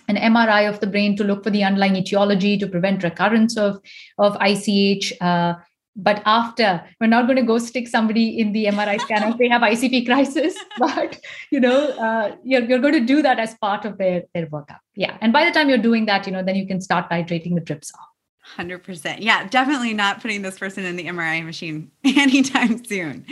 [0.08, 3.80] an MRI of the brain to look for the underlying etiology to prevent recurrence of,
[4.18, 5.12] of ICH.
[5.20, 5.54] Uh,
[5.94, 9.48] but after, we're not going to go stick somebody in the MRI scanner if they
[9.48, 13.84] have ICP crisis, but you know, uh, you're, you're going to do that as part
[13.84, 14.78] of their, their workup.
[14.94, 15.18] Yeah.
[15.20, 17.60] And by the time you're doing that, you know, then you can start titrating the
[17.60, 18.08] drips off.
[18.56, 19.18] 100%.
[19.20, 23.26] Yeah, definitely not putting this person in the MRI machine anytime soon.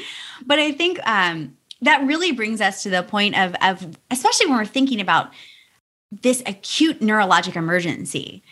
[0.44, 4.58] But I think um, that really brings us to the point of, of especially when
[4.58, 5.30] we're thinking about
[6.10, 8.42] this acute neurologic emergency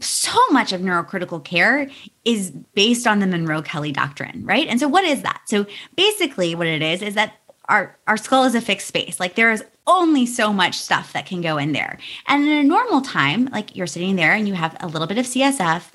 [0.00, 1.90] so much of neurocritical care
[2.24, 4.66] is based on the Monro-Kellie doctrine, right?
[4.66, 5.42] And so, what is that?
[5.46, 5.66] So,
[5.96, 7.34] basically, what it is is that
[7.68, 9.20] our, our skull is a fixed space.
[9.20, 11.98] Like, there is only so much stuff that can go in there.
[12.26, 15.18] And in a normal time, like you're sitting there and you have a little bit
[15.18, 15.90] of CSF,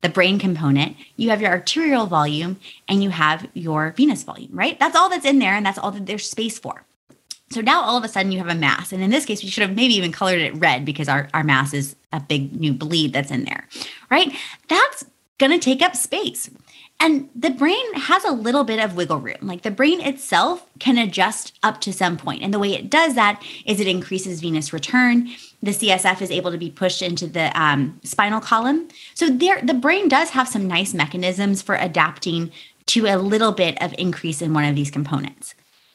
[0.00, 4.78] the brain component, you have your arterial volume, and you have your venous volume, right?
[4.78, 6.84] That's all that's in there, and that's all that there's space for.
[7.50, 8.92] So now all of a sudden you have a mass.
[8.92, 11.42] And in this case, we should have maybe even colored it red because our, our
[11.42, 13.66] mass is a big new bleed that's in there,
[14.10, 14.32] right?
[14.68, 15.04] That's
[15.38, 16.50] going to take up space.
[17.00, 19.36] And the brain has a little bit of wiggle room.
[19.42, 22.42] Like the brain itself can adjust up to some point.
[22.42, 25.28] And the way it does that is it increases venous return.
[25.62, 28.88] The CSF is able to be pushed into the um, spinal column.
[29.14, 32.50] So there, the brain does have some nice mechanisms for adapting
[32.86, 35.54] to a little bit of increase in one of these components.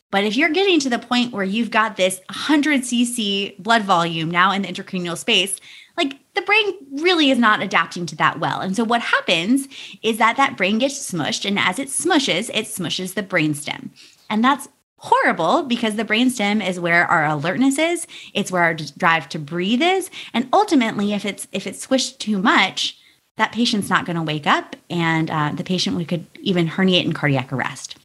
[0.09, 4.29] But if you're getting to the point where you've got this 100 cc blood volume
[4.29, 5.59] now in the intracranial space,
[5.97, 6.73] like the brain
[7.03, 8.59] really is not adapting to that well.
[8.61, 9.67] And so what happens
[10.01, 13.89] is that that brain gets smushed and as it smushes, it smushes the brainstem.
[14.29, 14.67] And that's
[14.97, 19.81] horrible because the brainstem is where our alertness is, it's where our drive to breathe
[19.81, 22.97] is, and ultimately if it's if it's squished too much,
[23.37, 27.03] that patient's not going to wake up and uh, the patient we could even herniate
[27.03, 27.97] in cardiac arrest.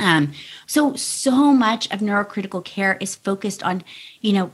[0.00, 0.32] Um,
[0.66, 3.82] so so much of neurocritical care is focused on,
[4.20, 4.52] you know,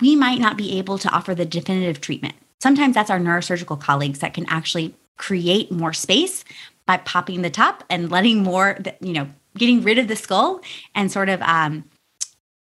[0.00, 2.34] we might not be able to offer the definitive treatment.
[2.60, 6.44] Sometimes that's our neurosurgical colleagues that can actually create more space
[6.86, 10.60] by popping the top and letting more, you know, getting rid of the skull
[10.94, 11.84] and sort of um,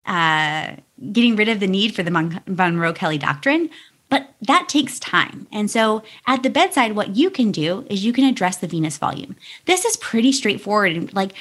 [0.05, 0.75] uh,
[1.11, 3.69] getting rid of the need for the Monro-Kellie doctrine.
[4.09, 5.47] But that takes time.
[5.51, 8.97] And so at the bedside, what you can do is you can address the venous
[8.97, 9.35] volume.
[9.65, 10.95] This is pretty straightforward.
[10.95, 11.33] And like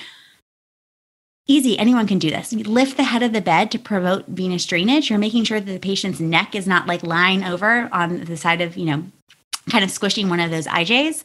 [1.47, 2.55] Easy, anyone can do this.
[2.55, 5.11] You lift the head of the bed to promote venous drainage.
[5.11, 8.62] You're making sure that the patient's neck is not like lying over on the side
[8.62, 9.05] of, you know,
[9.70, 11.22] kind of squishing one of those IJs.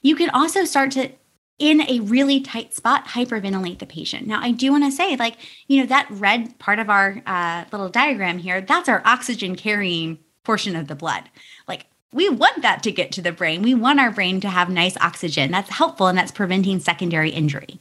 [0.00, 1.10] You can also start to,
[1.58, 4.26] in a really tight spot, hyperventilate the patient.
[4.26, 5.36] Now, I do want to say, like,
[5.68, 10.18] you know, that red part of our uh, little diagram here, that's our oxygen carrying
[10.44, 11.24] portion of the blood.
[11.68, 13.60] Like, we want that to get to the brain.
[13.60, 15.50] We want our brain to have nice oxygen.
[15.50, 17.78] That's helpful and that's preventing secondary injury.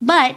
[0.00, 0.36] But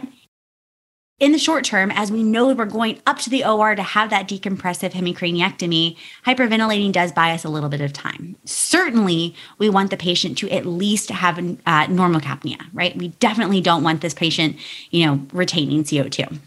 [1.20, 4.10] in the short term, as we know we're going up to the OR to have
[4.10, 8.36] that decompressive hemicraniectomy, hyperventilating does buy us a little bit of time.
[8.44, 12.96] Certainly, we want the patient to at least have uh, normocapnia, right?
[12.96, 14.56] We definitely don't want this patient,
[14.90, 16.38] you know, retaining CO2.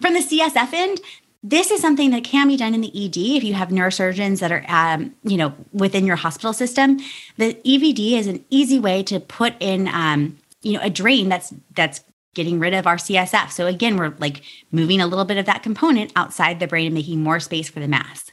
[0.00, 1.00] From the CSF end,
[1.42, 4.52] this is something that can be done in the ED if you have neurosurgeons that
[4.52, 7.00] are, um, you know, within your hospital system.
[7.38, 11.52] The EVD is an easy way to put in, um, you know, a drain that's
[11.74, 12.02] that's
[12.34, 13.50] getting rid of our CSF.
[13.50, 16.94] So again, we're like moving a little bit of that component outside the brain and
[16.94, 18.30] making more space for the mass.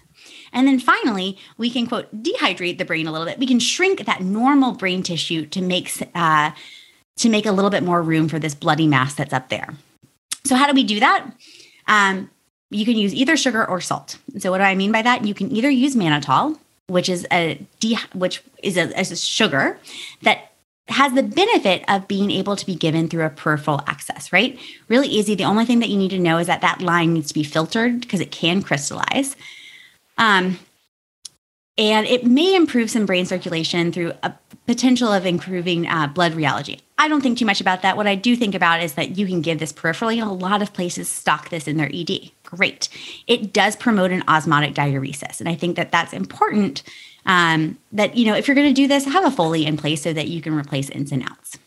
[0.52, 3.40] And then finally, we can quote dehydrate the brain a little bit.
[3.40, 6.52] We can shrink that normal brain tissue to make uh,
[7.18, 9.70] to make a little bit more room for this bloody mass that's up there.
[10.46, 11.30] So how do we do that?
[11.88, 12.30] Um,
[12.72, 14.18] you can use either sugar or salt.
[14.38, 15.26] So what do I mean by that?
[15.26, 19.78] You can either use mannitol, which is a de- which is a, is a sugar
[20.22, 20.49] that
[20.90, 24.60] has the benefit of being able to be given through a peripheral access, right?
[24.88, 25.36] Really easy.
[25.36, 27.44] The only thing that you need to know is that that line needs to be
[27.44, 29.36] filtered because it can crystallize.
[30.18, 30.60] Um,
[31.78, 34.34] and it may improve some brain circulation through a
[34.68, 36.82] potential of improving uh, blood rheology.
[36.98, 37.96] I don't think too much about that.
[37.96, 40.22] What I do think about is that you can give this peripherally.
[40.22, 42.32] A lot of places stock this in their ED.
[42.44, 42.90] Great.
[43.28, 45.40] It does promote an osmotic diuresis.
[45.40, 46.84] And I think that that's important
[47.30, 50.02] um, that, you know, if you're going to do this, have a Foley in place
[50.02, 51.60] so that you can replace ins and outs.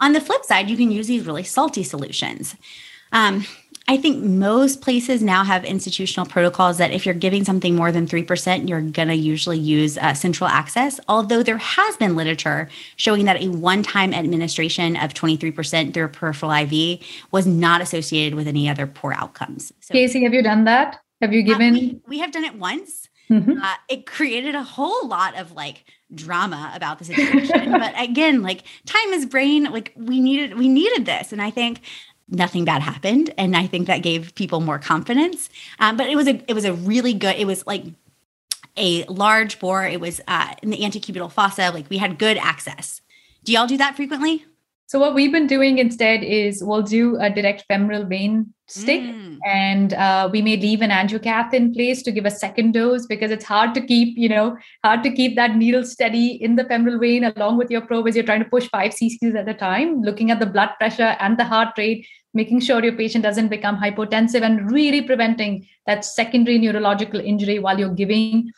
[0.00, 2.54] On the flip side, you can use these really salty solutions.
[3.10, 3.46] Um,
[3.88, 8.06] I think most places now have institutional protocols that if you're giving something more than
[8.06, 11.00] 3%, you're going to usually use uh, central access.
[11.08, 16.08] Although there has been literature showing that a one time administration of 23% through a
[16.08, 19.72] peripheral IV was not associated with any other poor outcomes.
[19.80, 21.00] So, Casey, have you done that?
[21.22, 21.74] Have you given?
[21.74, 23.08] Uh, we, we, have done it once.
[23.30, 23.62] Mm-hmm.
[23.62, 27.72] Uh, it created a whole lot of like drama about the situation.
[27.72, 31.32] but again, like time is brain, like we needed we needed this.
[31.32, 31.80] And I think
[32.28, 33.32] nothing bad happened.
[33.38, 35.50] And I think that gave people more confidence.
[35.78, 37.84] Um, but it was a it was a really good, it was like
[38.76, 39.86] a large bore.
[39.86, 41.70] It was uh, in the antecubital fossa.
[41.72, 43.00] Like we had good access.
[43.44, 44.44] Do y'all do that frequently?
[44.94, 49.38] So what we've been doing instead is we'll do a direct femoral vein stick mm.
[49.44, 53.32] and uh, we may leave an angiocath in place to give a second dose because
[53.32, 57.00] it's hard to keep you know hard to keep that needle steady in the femoral
[57.00, 60.00] vein along with your probe as you're trying to push five cc's at a time
[60.02, 63.76] looking at the blood pressure and the heart rate making sure your patient doesn't become
[63.76, 68.48] hypotensive and really preventing that secondary neurological injury while you're giving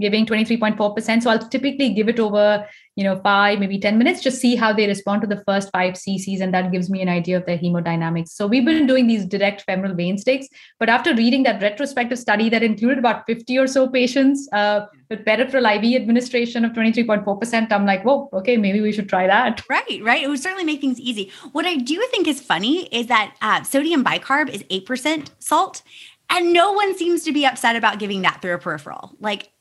[0.00, 1.22] giving 23.4%.
[1.22, 2.66] So I'll typically give it over,
[3.00, 5.94] you know, five, maybe 10 minutes, just see how they respond to the first five
[5.94, 6.42] cc's.
[6.42, 8.28] And that gives me an idea of their hemodynamics.
[8.28, 10.46] So we've been doing these direct femoral vein sticks.
[10.78, 15.24] But after reading that retrospective study that included about 50 or so patients uh, with
[15.24, 19.64] peripheral IV administration of 23.4%, I'm like, whoa, okay, maybe we should try that.
[19.70, 20.22] Right, right.
[20.22, 21.32] It would certainly make things easy.
[21.52, 25.80] What I do think is funny is that uh, sodium bicarb is 8% salt.
[26.28, 29.16] And no one seems to be upset about giving that through a peripheral.
[29.20, 29.52] Like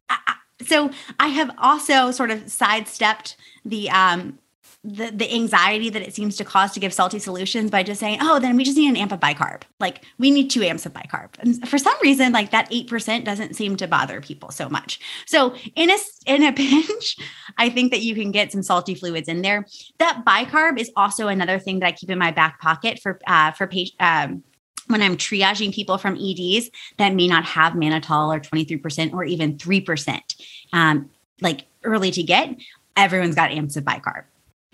[0.65, 4.39] so I have also sort of sidestepped the um,
[4.83, 8.19] the, the anxiety that it seems to cause to give salty solutions by just saying,
[8.21, 9.63] oh, then we just need an amp of bicarb.
[9.81, 11.31] Like we need two amps of bicarb.
[11.39, 15.01] And for some reason, like that 8% doesn't seem to bother people so much.
[15.25, 17.17] So in a, in a pinch,
[17.57, 19.65] I think that you can get some salty fluids in there.
[19.97, 23.51] That bicarb is also another thing that I keep in my back pocket for, uh,
[23.51, 23.97] for patients.
[23.99, 24.43] Um,
[24.89, 29.55] when I'm triaging people from EDs that may not have mannitol or 23% or even
[29.55, 30.35] 3%,
[30.73, 31.09] um,
[31.41, 32.55] like early to get,
[32.97, 34.23] everyone's got amps of bicarb.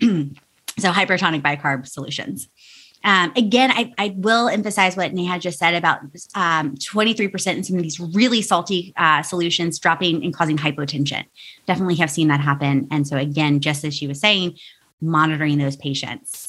[0.00, 2.48] so hypertonic bicarb solutions.
[3.04, 6.00] Um, again, I, I, will emphasize what Neha just said about
[6.34, 11.24] um, 23% in some of these really salty uh, solutions dropping and causing hypotension.
[11.66, 12.88] Definitely have seen that happen.
[12.90, 14.56] And so, again, just as she was saying,
[15.00, 16.45] monitoring those patients.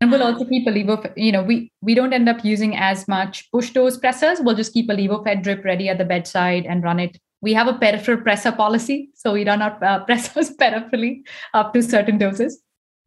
[0.00, 3.08] And we'll also keep a levo, you know, we, we don't end up using as
[3.08, 4.42] much push dose pressors.
[4.42, 7.68] We'll just keep a levophed drip ready at the bedside and run it we have
[7.68, 11.22] a peripheral pressor policy, so we run our uh, pressors peripherally
[11.54, 12.60] up to certain doses.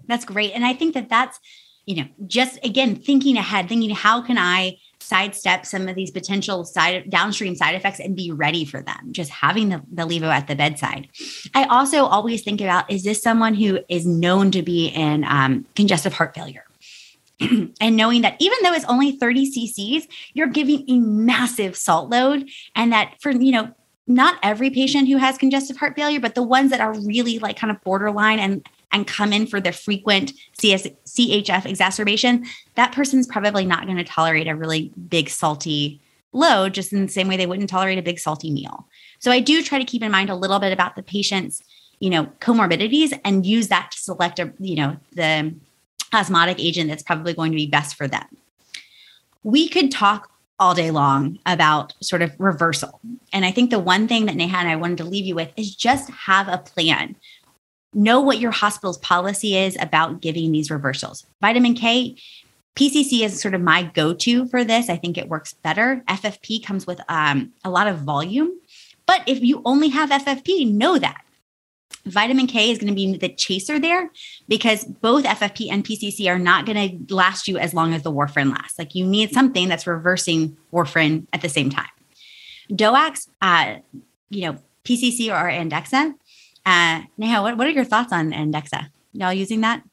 [0.08, 1.40] That's great, and I think that that's
[1.86, 6.64] you know just again thinking ahead, thinking how can I sidestep some of these potential
[6.64, 9.12] side downstream side effects and be ready for them.
[9.12, 11.10] Just having the, the levo at the bedside.
[11.56, 15.66] I also always think about is this someone who is known to be in um,
[15.76, 16.66] congestive heart failure?
[17.82, 22.48] and knowing that even though it's only 30 cc's, you're giving a massive salt load,
[22.76, 23.74] and that for you know
[24.08, 27.58] not every patient who has congestive heart failure, but the ones that are really like
[27.58, 33.26] kind of borderline and and come in for the frequent CS, CHF exacerbation, that person's
[33.26, 36.02] probably not going to tolerate a really big salty
[36.34, 38.88] load, just in the same way they wouldn't tolerate a big salty meal.
[39.20, 41.64] So I do try to keep in mind a little bit about the patient's,
[42.00, 45.54] you know, comorbidities and use that to select a, you know, the
[46.14, 48.26] osmotic agent that's probably going to be best for them.
[49.44, 53.00] We could talk all day long about sort of reversal.
[53.34, 55.50] And I think the one thing that Neha and I wanted to leave you with
[55.58, 57.16] is just have a plan.
[57.94, 61.26] Know what your hospital's policy is about giving these reversals.
[61.42, 62.16] Vitamin K,
[62.76, 64.88] PCC is sort of my go to for this.
[64.88, 66.04] I think it works better.
[66.08, 68.52] FFP comes with um, a lot of volume.
[69.08, 71.24] But if you only have FFP, know that
[72.06, 74.10] Vitamin K is going to be the chaser there
[74.48, 78.12] because both FFP and PCC are not going to last you as long as the
[78.12, 78.80] warfarin lasts.
[78.80, 81.90] Like you need something that's reversing warfarin at the same time.
[82.72, 83.76] DOACs, uh,
[84.30, 86.14] you know, PCC or Andexxa.
[86.66, 88.90] Uh, Neha, what, what are your thoughts on Andexxa?
[89.14, 89.84] Y'all using that?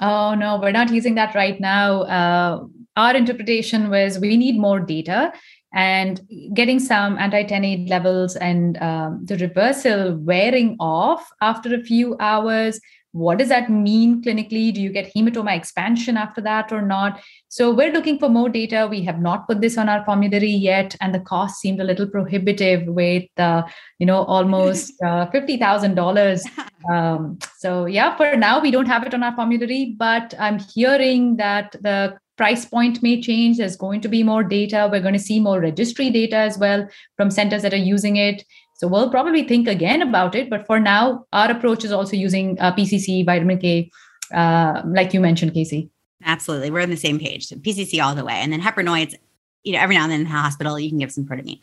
[0.00, 2.02] Oh, no, we're not using that right now.
[2.02, 2.66] Uh,
[2.96, 5.32] our interpretation was we need more data
[5.74, 6.20] and
[6.54, 12.80] getting some anti-10 levels and um, the reversal wearing off after a few hours
[13.14, 14.74] what does that mean clinically?
[14.74, 17.22] Do you get hematoma expansion after that or not?
[17.48, 18.88] So we're looking for more data.
[18.90, 22.08] We have not put this on our formulary yet and the cost seemed a little
[22.08, 23.62] prohibitive with uh,
[24.00, 26.42] you know almost uh, $50000
[26.90, 31.36] um, so yeah for now we don't have it on our formulary but i'm hearing
[31.36, 33.58] that the price point may change.
[33.58, 34.88] There's going to be more data.
[34.90, 38.44] We're going to see more registry data as well from centers that are using it.
[38.74, 40.50] So we'll probably think again about it.
[40.50, 43.90] But for now, our approach is also using uh, PCC, vitamin K,
[44.32, 45.90] uh, like you mentioned, Casey.
[46.24, 46.70] Absolutely.
[46.70, 47.46] We're on the same page.
[47.46, 48.34] So PCC all the way.
[48.34, 49.14] And then heparinoids,
[49.62, 51.60] you know, every now and then in the hospital, you can give some protamine.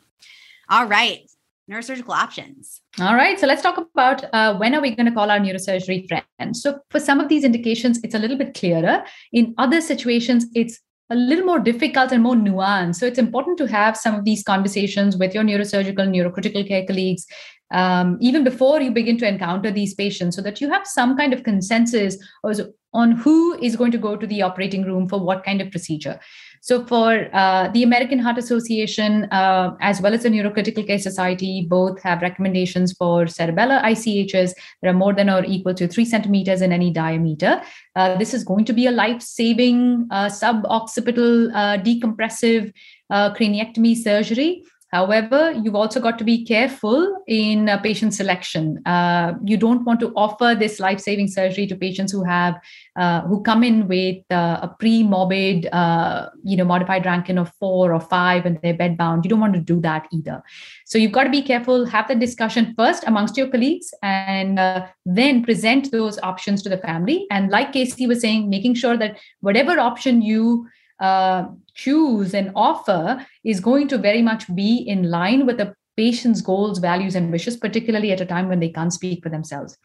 [0.69, 1.27] All right
[1.69, 2.81] neurosurgical options.
[2.99, 3.39] All right.
[3.39, 6.55] So let's talk about uh, when are we going to call our neurosurgery friend?
[6.55, 9.03] So for some of these indications, it's a little bit clearer.
[9.31, 12.95] In other situations, it's a little more difficult and more nuanced.
[12.95, 17.25] So it's important to have some of these conversations with your neurosurgical, neurocritical care colleagues,
[17.73, 21.33] um, even before you begin to encounter these patients, so that you have some kind
[21.33, 22.17] of consensus
[22.93, 26.19] on who is going to go to the operating room for what kind of procedure.
[26.63, 31.65] So, for uh, the American Heart Association, uh, as well as the Neurocritical Care Society,
[31.67, 36.61] both have recommendations for cerebellar ICHs that are more than or equal to three centimeters
[36.61, 37.63] in any diameter.
[37.95, 42.71] Uh, this is going to be a life saving uh, suboccipital uh, decompressive
[43.09, 44.63] uh, craniectomy surgery.
[44.91, 48.85] However, you've also got to be careful in uh, patient selection.
[48.85, 52.59] Uh, you don't want to offer this life-saving surgery to patients who have
[52.97, 57.93] uh, who come in with uh, a pre-morbid, uh, you know, modified Rankin of four
[57.93, 59.23] or five, and they're bedbound.
[59.23, 60.43] You don't want to do that either.
[60.85, 61.85] So you've got to be careful.
[61.85, 66.77] Have the discussion first amongst your colleagues, and uh, then present those options to the
[66.77, 67.27] family.
[67.31, 70.67] And like Casey was saying, making sure that whatever option you
[71.01, 76.41] uh, choose and offer is going to very much be in line with the patient's
[76.41, 79.77] goals, values, and wishes, particularly at a time when they can't speak for themselves.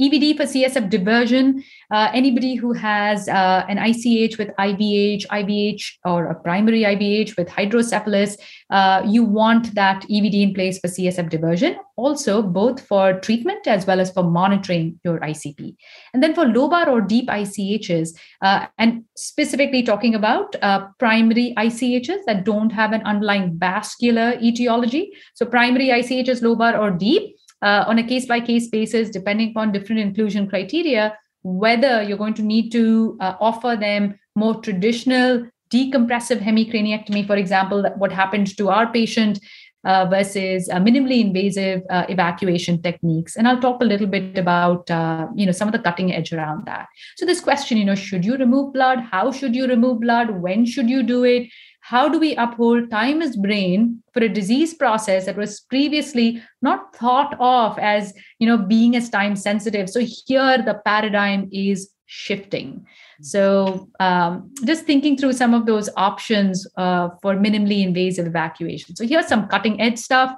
[0.00, 1.62] EVD for CSF diversion.
[1.90, 7.48] Uh, anybody who has uh, an ICH with IVH, IVH, or a primary IVH with
[7.48, 8.36] hydrocephalus,
[8.70, 11.76] uh, you want that EVD in place for CSF diversion.
[11.96, 15.76] Also, both for treatment as well as for monitoring your ICP.
[16.14, 22.24] And then for lobar or deep ICHs, uh, and specifically talking about uh, primary ICHs
[22.26, 25.12] that don't have an underlying vascular etiology.
[25.34, 29.72] So, primary ICHs, lobar or deep uh, on a case by case basis, depending upon
[29.72, 36.40] different inclusion criteria, whether you're going to need to uh, offer them more traditional decompressive
[36.40, 39.38] hemicraniectomy, for example, what happened to our patient
[39.84, 43.36] uh, versus uh, minimally invasive uh, evacuation techniques.
[43.36, 46.32] And i'll talk a little bit about uh, you know some of the cutting edge
[46.32, 46.86] around that.
[47.16, 49.00] So this question you know should you remove blood?
[49.00, 50.30] How should you remove blood?
[50.30, 51.48] When should you do it
[51.82, 56.94] how do we uphold time as brain for a disease process that was previously not
[56.94, 59.90] thought of as you know being as time sensitive?
[59.90, 62.86] So here the paradigm is shifting.
[63.20, 68.94] So um, just thinking through some of those options uh, for minimally invasive evacuation.
[68.94, 70.36] So here's some cutting edge stuff.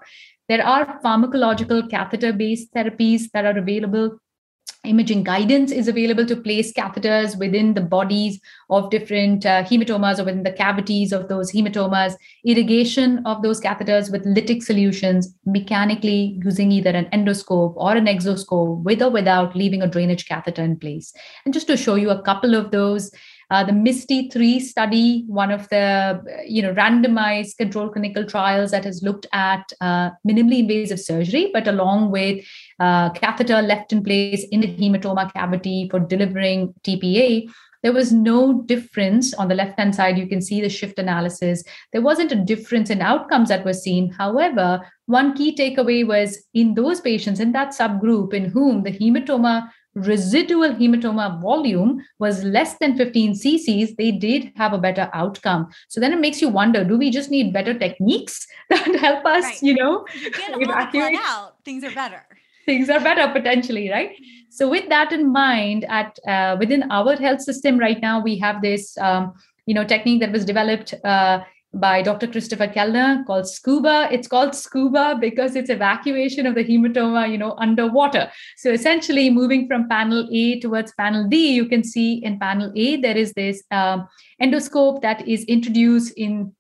[0.49, 4.19] There are pharmacological catheter based therapies that are available
[4.85, 10.25] imaging guidance is available to place catheters within the bodies of different uh, hematomas or
[10.25, 12.15] within the cavities of those hematomas.
[12.45, 18.83] Irrigation of those catheters with lytic solutions mechanically using either an endoscope or an exoscope
[18.83, 21.13] with or without leaving a drainage catheter in place.
[21.45, 23.11] And just to show you a couple of those
[23.51, 28.85] uh, the MISTIE 3 study, one of the you know randomized controlled clinical trials that
[28.85, 32.45] has looked at uh, minimally invasive surgery, but along with
[32.81, 37.49] uh, catheter left in place in the hematoma cavity for delivering TPA,
[37.83, 41.63] there was no difference on the left hand side you can see the shift analysis
[41.93, 46.73] there wasn't a difference in outcomes that were seen however one key takeaway was in
[46.73, 52.97] those patients in that subgroup in whom the hematoma residual hematoma volume was less than
[52.97, 55.69] 15 cc's, they did have a better outcome.
[55.89, 59.45] So then it makes you wonder: Do we just need better techniques that help us,
[59.45, 59.63] right.
[59.63, 61.57] you know, you evacuate out?
[61.65, 62.27] Things are better.
[62.67, 64.11] Things are better potentially, right?
[64.51, 68.63] So with that in mind, at uh, within our health system right now, we have
[68.63, 68.97] this.
[68.99, 69.35] Um,
[69.67, 71.41] you know technique that was developed uh,
[71.73, 72.29] by Dr.
[72.29, 74.13] Christopher Kellner called SCUBA.
[74.13, 78.31] It's called SCUBA because it's evacuation of the hematoma, you know, underwater.
[78.57, 82.97] So essentially, moving from panel A towards panel D, you can see in panel A
[82.97, 84.07] there is this um,
[84.41, 86.55] endoscope that is introduced in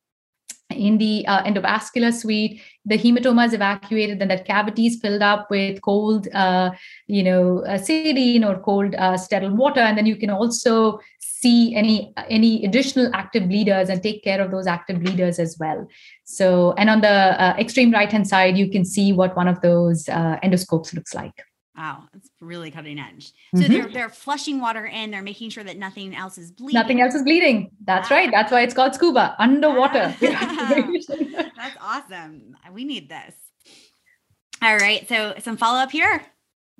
[0.71, 5.51] in the uh, endovascular suite the hematoma is evacuated then that cavity is filled up
[5.51, 6.71] with cold uh,
[7.07, 11.75] you know uh, saline or cold uh, sterile water and then you can also see
[11.75, 15.87] any any additional active bleeders and take care of those active bleeders as well
[16.25, 19.61] so and on the uh, extreme right hand side you can see what one of
[19.61, 21.45] those uh, endoscopes looks like
[21.77, 23.33] Wow, it's really cutting edge.
[23.53, 23.73] So mm-hmm.
[23.73, 25.11] they're they're flushing water in.
[25.11, 26.81] They're making sure that nothing else is bleeding.
[26.81, 27.73] Nothing else is bleeding.
[27.85, 28.17] That's wow.
[28.17, 28.31] right.
[28.31, 30.15] That's why it's called scuba underwater.
[30.21, 31.11] That's
[31.95, 32.57] awesome.
[32.73, 33.35] We need this.
[34.63, 35.09] All right.
[35.09, 36.23] So some follow up here.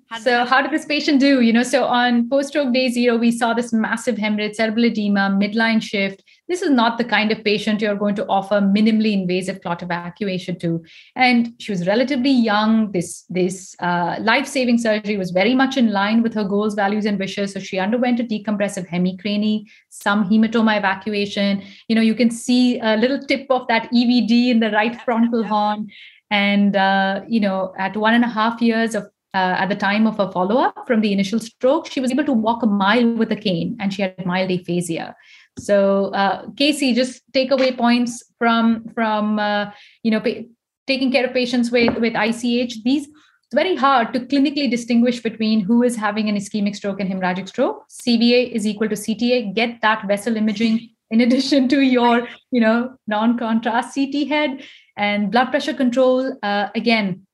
[0.07, 1.41] How so how did this patient do?
[1.41, 5.83] You know, so on post-stroke day zero, we saw this massive hemorrhage, cerebral edema, midline
[5.83, 6.23] shift.
[6.47, 10.59] This is not the kind of patient you're going to offer minimally invasive clot evacuation
[10.59, 10.85] to.
[11.17, 12.93] And she was relatively young.
[12.93, 17.19] This this uh, life-saving surgery was very much in line with her goals, values, and
[17.19, 17.53] wishes.
[17.55, 21.63] So she underwent a decompressive hemicranie, some hematoma evacuation.
[21.89, 25.45] You know, you can see a little tip of that EVD in the right frontal
[25.45, 25.89] horn.
[26.31, 30.07] And uh, you know, at one and a half years of uh, at the time
[30.07, 33.15] of her follow up from the initial stroke, she was able to walk a mile
[33.17, 35.15] with a cane and she had mild aphasia.
[35.59, 39.71] So, uh, Casey, just takeaway points from from uh,
[40.03, 40.47] you know pa-
[40.87, 42.83] taking care of patients with with ICH.
[42.83, 47.11] These it's very hard to clinically distinguish between who is having an ischemic stroke and
[47.11, 47.85] hemorrhagic stroke.
[47.89, 49.55] CVA is equal to CTA.
[49.55, 54.65] Get that vessel imaging in addition to your you know non-contrast CT head
[54.97, 56.37] and blood pressure control.
[56.43, 57.27] Uh, again,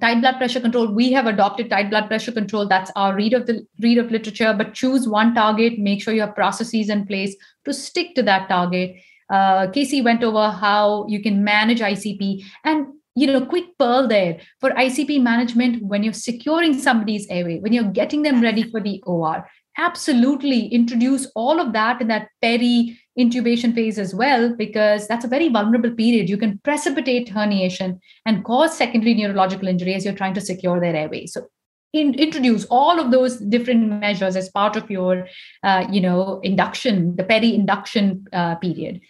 [0.00, 2.66] tight blood pressure control we have adopted tight blood pressure control.
[2.66, 5.78] That's our read of the read of literature but choose one target.
[5.78, 7.34] Make sure you have processes in place
[7.64, 8.96] to stick to that target.
[9.28, 14.40] Uh, casey went over how you can manage icp and you know quick pearl there.
[14.60, 19.02] For icp management when you're securing somebody's airway when you're getting them ready for the
[19.06, 19.46] or
[19.78, 25.28] absolutely introduce all of that in that peri intubation phase as well because that's a
[25.28, 26.28] very vulnerable period.
[26.28, 30.94] You can precipitate herniation and cause secondary neurological injury as you're trying to secure their
[30.94, 31.26] airway.
[31.26, 31.48] So
[31.92, 35.26] in, introduce all of those different measures as part of your
[35.64, 39.00] uh, you know induction the peri induction uh, period.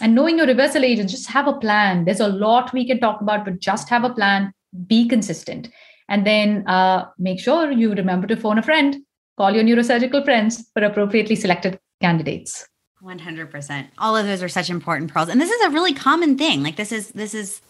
[0.00, 2.04] And knowing your reversal agents just have a plan.
[2.04, 4.52] There's a lot we can talk about but just have a plan.
[4.86, 5.70] Be consistent.
[6.08, 8.96] And then uh, make sure you remember to phone a friend,
[9.38, 12.66] call your neurosurgical friends for appropriately selected candidates.
[13.04, 13.86] 100%.
[13.98, 15.28] All of those are such important pearls.
[15.28, 16.62] And this is a really common thing.
[16.62, 17.60] Like this is this is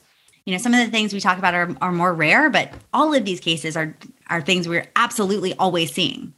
[0.45, 3.15] you know, some of the things we talk about are, are more rare, but all
[3.15, 3.97] of these cases are
[4.29, 6.35] are things we're absolutely always seeing.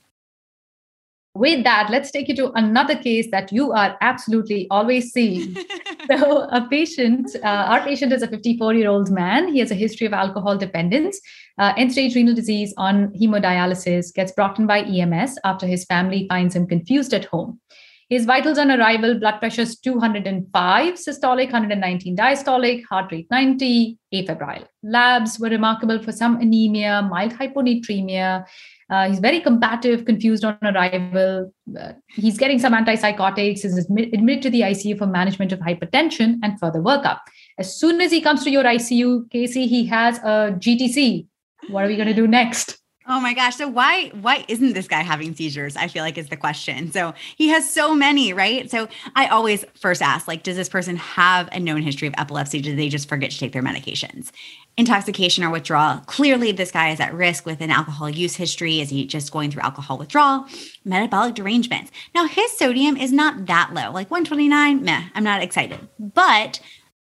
[1.35, 5.55] With that, let's take you to another case that you are absolutely always seeing.
[6.11, 9.53] so, a patient, uh, our patient is a 54 year old man.
[9.53, 11.21] He has a history of alcohol dependence,
[11.59, 16.27] uh, end stage renal disease on hemodialysis, gets brought in by EMS after his family
[16.31, 17.61] finds him confused at home.
[18.09, 24.65] His vitals on arrival blood pressure is 205 systolic, 119 diastolic, heart rate 90, afebrile.
[24.85, 28.45] Labs were remarkable for some anemia, mild hyponatremia.
[28.89, 31.53] Uh, he's very combative, confused on arrival.
[31.77, 36.39] Uh, he's getting some antipsychotics, is admit, admitted to the ICU for management of hypertension
[36.45, 37.19] and further workup.
[37.59, 41.27] As soon as he comes to your ICU, Casey, he has a GTC.
[41.71, 42.79] What are we going to do next?
[43.09, 43.55] Oh my gosh.
[43.55, 45.77] So why why isn't this guy having seizures?
[45.77, 46.91] I feel like is the question.
[46.91, 48.69] So he has so many, right?
[48.69, 52.61] So I always first ask like does this person have a known history of epilepsy?
[52.61, 54.31] Do they just forget to take their medications?
[54.77, 55.99] Intoxication or withdrawal.
[56.07, 58.81] Clearly this guy is at risk with an alcohol use history.
[58.81, 60.47] Is he just going through alcohol withdrawal?
[60.85, 61.93] Metabolic derangements.
[62.13, 63.93] Now his sodium is not that low.
[63.93, 65.79] Like 129, meh, I'm not excited.
[66.01, 66.61] But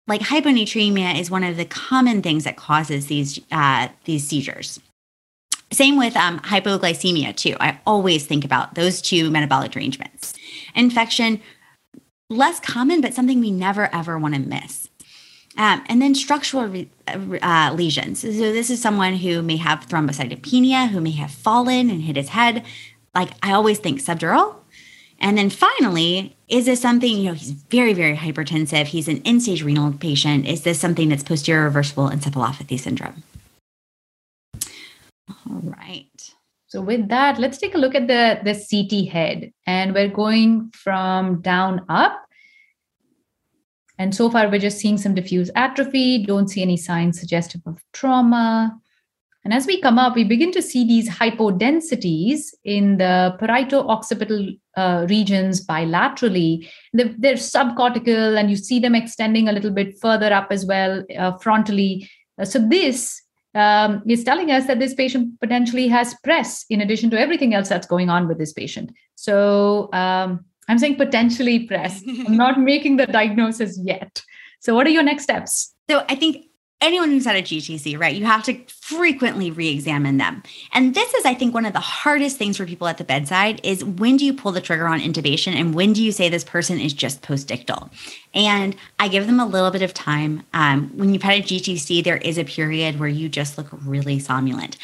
[0.07, 4.79] like hyponatremia is one of the common things that causes these uh, these seizures.
[5.77, 7.55] Same with um, hypoglycemia, too.
[7.61, 10.33] I always think about those two metabolic derangements.
[10.75, 11.39] Infection,
[12.31, 14.89] less common, but something we never ever want to miss.
[15.59, 16.91] Um, and then structural re-
[17.43, 18.21] uh, lesions.
[18.21, 22.31] So, this is someone who may have thrombocytopenia, who may have fallen and hit his
[22.31, 22.65] head.
[23.15, 24.57] Like, I always think subdural.
[25.21, 28.87] And then finally, is this something, you know, he's very, very hypertensive.
[28.87, 30.47] He's an end stage renal patient.
[30.47, 33.23] Is this something that's posterior reversible encephalopathy syndrome?
[35.51, 36.31] All right.
[36.69, 39.53] So with that, let's take a look at the, the CT head.
[39.67, 42.23] And we're going from down up.
[43.99, 47.83] And so far, we're just seeing some diffuse atrophy, don't see any signs suggestive of
[47.93, 48.79] trauma.
[49.45, 55.07] And as we come up, we begin to see these hypodensities in the parieto-occipital uh,
[55.09, 56.69] regions bilaterally.
[56.93, 61.05] They're, they're, subcortical, and you see them extending a little bit further up as well,
[61.17, 62.09] uh, frontally.
[62.39, 63.23] Uh, so this
[63.57, 67.69] um, is telling us that this patient potentially has PRES in addition to everything else
[67.69, 68.93] that's going on with this patient.
[69.15, 72.03] So um, I'm saying potentially PRES.
[72.27, 74.23] I'm not making the diagnosis yet.
[74.61, 75.75] So, what are your next steps?
[75.89, 76.47] So, I think
[76.81, 80.43] anyone who's had a GTC, right, you have to frequently re-examine them.
[80.73, 83.61] And this is, I think, one of the hardest things for people at the bedside
[83.65, 86.45] is when do you pull the trigger on intubation and when do you say this
[86.45, 87.91] person is just postictal?
[88.35, 90.43] And I give them a little bit of time.
[90.53, 94.19] Um, when you've had a GTC, there is a period where you just look really
[94.19, 94.77] somnolent.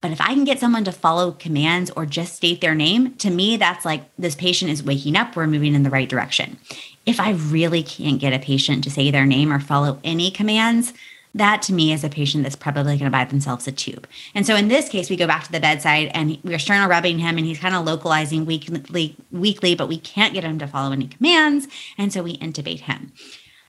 [0.00, 3.30] But if I can get someone to follow commands or just state their name, to
[3.30, 6.58] me, that's like this patient is waking up, we're moving in the right direction.
[7.06, 10.92] If I really can't get a patient to say their name or follow any commands,
[11.34, 14.06] that to me is a patient that's probably going to buy themselves a tube.
[14.34, 17.18] And so in this case, we go back to the bedside and we're sternal rubbing
[17.18, 20.92] him and he's kind of localizing weakly, weakly, but we can't get him to follow
[20.92, 21.66] any commands.
[21.98, 23.12] And so we intubate him.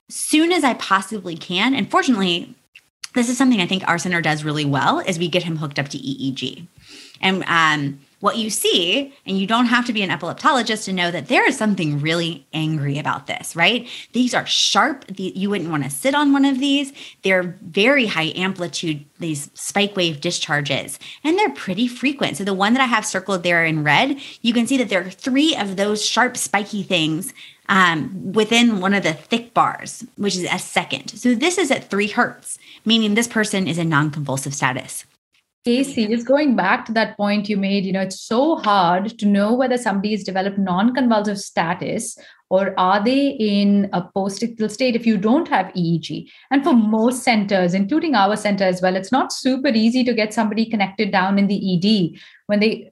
[0.07, 2.53] Soon as I possibly can, and fortunately,
[3.15, 5.79] this is something I think our center does really well, is we get him hooked
[5.79, 6.67] up to EEG.
[7.21, 11.11] And um, what you see, and you don't have to be an epileptologist to know
[11.11, 13.87] that there is something really angry about this, right?
[14.13, 15.05] These are sharp.
[15.15, 16.91] You wouldn't want to sit on one of these.
[17.21, 22.37] They're very high amplitude, these spike wave discharges, and they're pretty frequent.
[22.37, 25.05] So the one that I have circled there in red, you can see that there
[25.05, 27.31] are three of those sharp, spiky things
[27.69, 31.09] um, within one of the thick bars, which is a second.
[31.09, 35.05] So this is at three hertz, meaning this person is in non convulsive status.
[35.65, 39.25] Casey, just going back to that point you made, you know, it's so hard to
[39.25, 42.19] know whether somebody has developed non-convulsive status
[42.51, 46.29] or are they in a post-ictal state if you don't have EEG.
[46.51, 50.35] And for most centers, including our center as well, it's not super easy to get
[50.35, 52.91] somebody connected down in the ED when they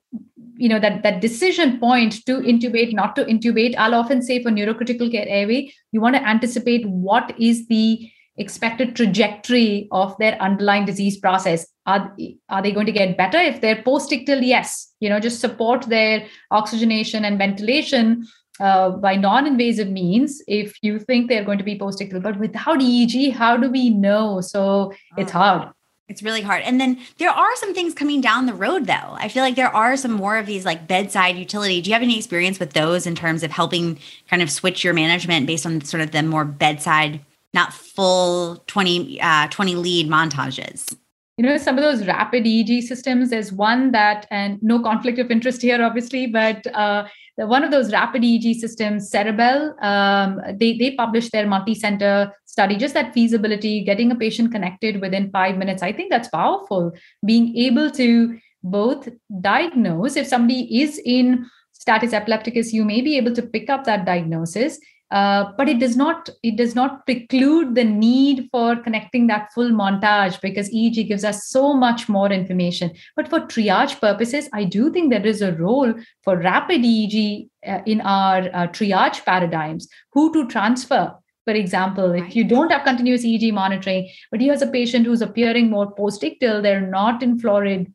[0.56, 4.52] you know that that decision point to intubate not to intubate i'll often say for
[4.52, 8.08] neurocritical care airway you want to anticipate what is the
[8.38, 12.16] expected trajectory of their underlying disease process are,
[12.50, 16.26] are they going to get better if they're post-ictal yes you know just support their
[16.52, 18.26] oxygenation and ventilation
[18.60, 23.32] uh, by non-invasive means if you think they're going to be post-ictal but without eeg
[23.34, 25.40] how do we know so it's oh.
[25.40, 25.70] hard
[26.10, 26.64] it's really hard.
[26.64, 28.94] And then there are some things coming down the road, though.
[28.94, 31.82] I feel like there are some more of these like bedside utility.
[31.82, 33.98] Do you have any experience with those in terms of helping
[34.30, 37.22] kind of switch your management based on sort of the more bedside
[37.54, 40.96] not full 20, uh, 20 lead montages.
[41.38, 45.32] you know some of those rapid eeg systems there's one that and no conflict of
[45.32, 50.92] interest here obviously but uh, one of those rapid eeg systems Ceribell um, they, they
[50.96, 55.92] published their multi-center study just that feasibility getting a patient connected within five minutes i
[55.92, 56.92] think that's powerful
[57.26, 59.10] being able to both
[59.42, 64.06] diagnose if somebody is in status epilepticus you may be able to pick up that
[64.06, 64.80] diagnosis
[65.12, 69.70] uh, but it does not it does not preclude the need for connecting that full
[69.70, 72.92] montage because EEG gives us so much more information.
[73.16, 75.94] But for triage purposes, I do think there is a role
[76.24, 79.88] for rapid EEG uh, in our uh, triage paradigms.
[80.14, 81.14] Who to transfer,
[81.46, 85.22] for example, if you don't have continuous EEG monitoring, but you here's a patient who's
[85.22, 87.94] appearing more post-ictal, they're not in florid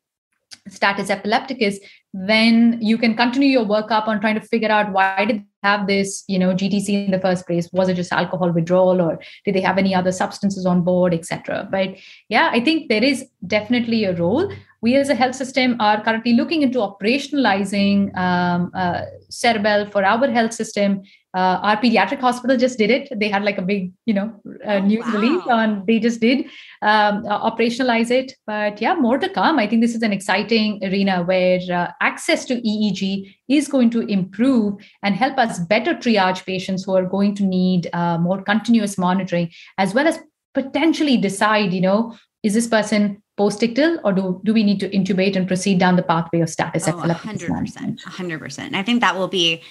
[0.67, 1.79] status epilepticus,
[2.13, 6.23] then you can continue your workup on trying to figure out why did have this
[6.27, 7.69] you know gtc in the first place?
[7.71, 11.67] Was it just alcohol withdrawal or did they have any other substances on board etc
[11.71, 11.89] but
[12.29, 14.51] yeah i think there is definitely a role.
[14.81, 20.29] We as a health system are currently looking into operationalizing um, uh, Ceribell for our
[20.29, 21.03] health system
[21.35, 23.07] uh, our pediatric hospital just did it.
[23.15, 24.33] They had like a big you know
[24.65, 25.13] uh, oh, news wow.
[25.13, 26.45] release on they just did
[26.81, 28.33] um, uh, operationalize it.
[28.47, 29.59] But yeah more to come.
[29.59, 34.01] I think this is an exciting arena where uh, access to eeg is going to
[34.01, 38.97] improve and help us better triage patients who are going to need uh, more continuous
[38.97, 40.19] monitoring as well as
[40.53, 45.35] potentially decide you know is this person post-ictal or do, do we need to intubate
[45.35, 49.61] and proceed down the pathway of status oh, 100% 100% i think that will be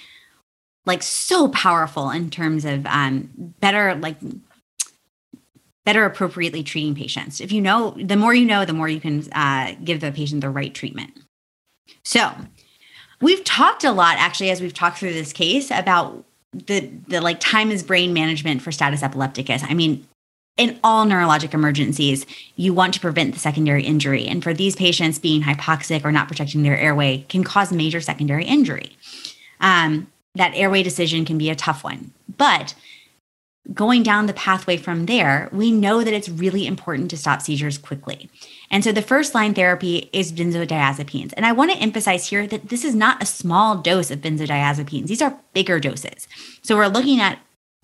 [0.89, 3.29] like so powerful in terms of um,
[3.59, 4.17] better like
[5.85, 7.39] better appropriately treating patients.
[7.39, 10.41] If you know, the more you know, the more you can uh, give the patient
[10.41, 11.11] the right treatment.
[12.03, 12.31] So
[13.21, 17.39] we've talked a lot actually as we've talked through this case about the the like
[17.39, 19.61] time is brain management for status epilepticus.
[19.63, 20.07] I mean,
[20.57, 22.25] in all neurologic emergencies,
[22.55, 24.27] you want to prevent the secondary injury.
[24.27, 28.45] And for these patients, being hypoxic or not protecting their airway can cause major secondary
[28.45, 28.97] injury.
[29.61, 32.11] Um, that airway decision can be a tough one.
[32.37, 32.75] But
[33.73, 37.77] going down the pathway from there, we know that it's really important to stop seizures
[37.77, 38.29] quickly.
[38.71, 41.33] And so the first line therapy is benzodiazepines.
[41.35, 45.07] And I want to emphasize here that this is not a small dose of benzodiazepines,
[45.07, 46.27] these are bigger doses.
[46.61, 47.39] So we're looking at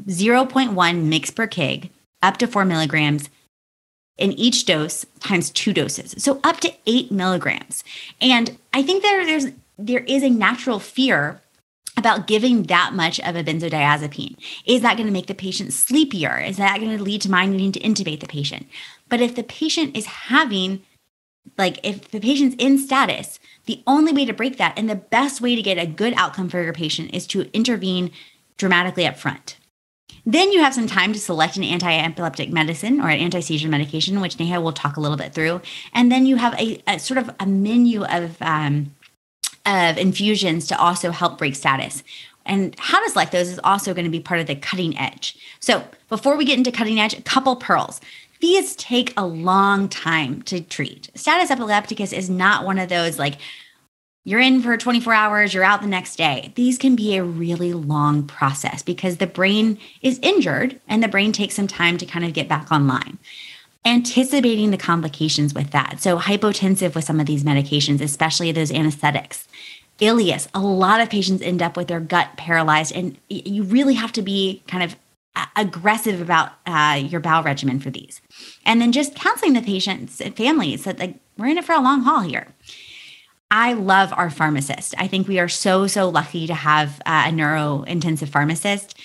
[0.07, 1.89] 0.1 mg per kg
[2.21, 3.29] up to four milligrams
[4.17, 6.15] in each dose times two doses.
[6.17, 7.83] So up to eight milligrams.
[8.21, 11.41] And I think there, there's there is a natural fear
[11.97, 14.35] about giving that much of a benzodiazepine.
[14.65, 16.37] Is that going to make the patient sleepier?
[16.39, 18.67] Is that going to lead to my needing to intubate the patient?
[19.09, 20.81] But if the patient is having,
[21.57, 25.41] like, if the patient's in status, the only way to break that and the best
[25.41, 28.11] way to get a good outcome for your patient is to intervene
[28.57, 29.57] dramatically up front.
[30.25, 33.69] Then you have some time to select an anti epileptic medicine or an anti seizure
[33.69, 35.61] medication, which Neha will talk a little bit through.
[35.93, 38.94] And then you have a, a sort of a menu of um,
[39.66, 42.03] of infusions to also help break status.
[42.45, 45.38] And how to select those is also going to be part of the cutting edge.
[45.59, 47.99] So before we get into cutting edge, a couple pearls.
[48.41, 51.09] These take a long time to treat.
[51.16, 53.38] Status epilepticus is not one of those like
[54.28, 56.51] you're in for 24 hours, you're out the next day.
[56.55, 61.32] These can be a really long process because the brain is injured and the brain
[61.32, 63.20] takes some time to kind of get back online
[63.86, 66.01] anticipating the complications with that.
[66.01, 69.47] So, hypotensive with some of these medications, especially those anesthetics.
[69.99, 74.11] Ileus, a lot of patients end up with their gut paralyzed, and you really have
[74.13, 74.97] to be kind of
[75.55, 78.21] aggressive about uh, your bowel regimen for these.
[78.65, 81.81] And then just counseling the patients and families that like we're in it for a
[81.81, 82.47] long haul here.
[83.51, 84.95] I love our pharmacist.
[84.97, 88.97] I think we are so, so lucky to have uh, a neuro intensive pharmacist.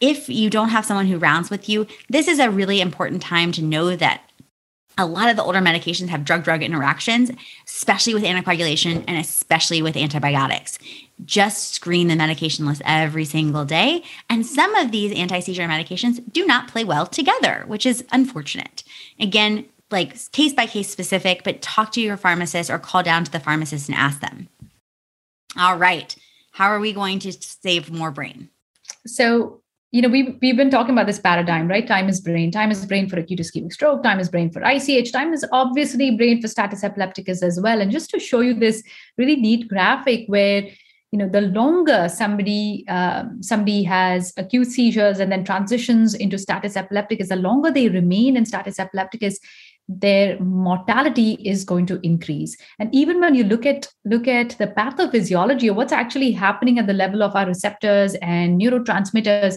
[0.00, 3.50] If you don't have someone who rounds with you, this is a really important time
[3.52, 4.22] to know that
[4.98, 7.30] a lot of the older medications have drug drug interactions,
[7.66, 10.78] especially with anticoagulation and especially with antibiotics.
[11.24, 14.02] Just screen the medication list every single day.
[14.28, 18.82] And some of these anti seizure medications do not play well together, which is unfortunate.
[19.18, 23.30] Again, like case by case specific, but talk to your pharmacist or call down to
[23.30, 24.48] the pharmacist and ask them.
[25.56, 26.14] All right.
[26.52, 28.50] How are we going to save more brain?
[29.06, 31.86] So, you know, we've, we've been talking about this paradigm, right?
[31.86, 32.50] Time is brain.
[32.50, 34.02] Time is brain for acute ischemic stroke.
[34.02, 35.12] Time is brain for ICH.
[35.12, 37.80] Time is obviously brain for status epilepticus as well.
[37.80, 38.82] And just to show you this
[39.16, 40.64] really neat graphic where,
[41.10, 46.76] you know, the longer somebody um, somebody has acute seizures and then transitions into status
[46.76, 49.38] epilepticus, the longer they remain in status epilepticus,
[49.88, 54.66] their mortality is going to increase and even when you look at look at the
[54.66, 59.56] pathophysiology of what's actually happening at the level of our receptors and neurotransmitters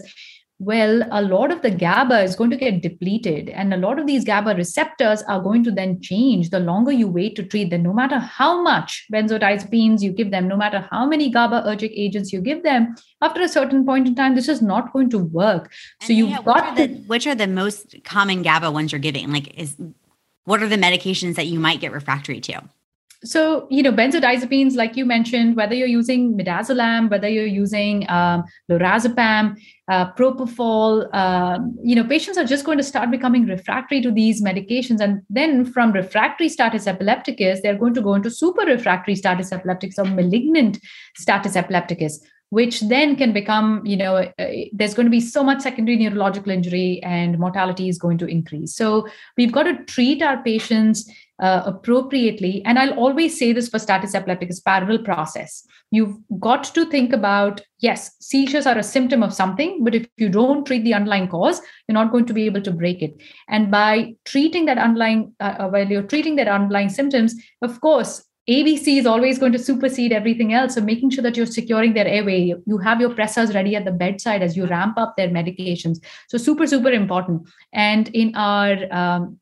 [0.62, 4.06] well, a lot of the GABA is going to get depleted, and a lot of
[4.06, 7.82] these GABA receptors are going to then change the longer you wait to treat them.
[7.82, 12.40] No matter how much benzodiazepines you give them, no matter how many GABAergic agents you
[12.40, 15.72] give them, after a certain point in time, this is not going to work.
[16.00, 18.92] And so you've yeah, got which are, the, which are the most common GABA ones
[18.92, 19.32] you're giving?
[19.32, 19.76] Like, is
[20.44, 22.62] what are the medications that you might get refractory to?
[23.24, 28.42] so you know benzodiazepines like you mentioned whether you're using midazolam whether you're using um,
[28.70, 29.56] lorazepam
[29.88, 34.42] uh, propofol um, you know patients are just going to start becoming refractory to these
[34.42, 39.52] medications and then from refractory status epilepticus they're going to go into super refractory status
[39.52, 40.78] epilepticus or malignant
[41.16, 42.20] status epilepticus
[42.58, 46.52] which then can become you know uh, there's going to be so much secondary neurological
[46.52, 49.06] injury and mortality is going to increase so
[49.38, 51.10] we've got to treat our patients
[51.42, 52.62] uh, appropriately.
[52.64, 55.66] And I'll always say this for status epilepticus parallel process.
[55.90, 60.28] You've got to think about yes, seizures are a symptom of something, but if you
[60.28, 63.20] don't treat the underlying cause, you're not going to be able to break it.
[63.48, 68.24] And by treating that underlying, uh, uh while you're treating that underlying symptoms, of course,
[68.48, 70.74] ABC is always going to supersede everything else.
[70.74, 73.92] So making sure that you're securing their airway, you have your pressors ready at the
[73.92, 75.98] bedside as you ramp up their medications.
[76.28, 77.48] So super, super important.
[77.72, 79.38] And in our um,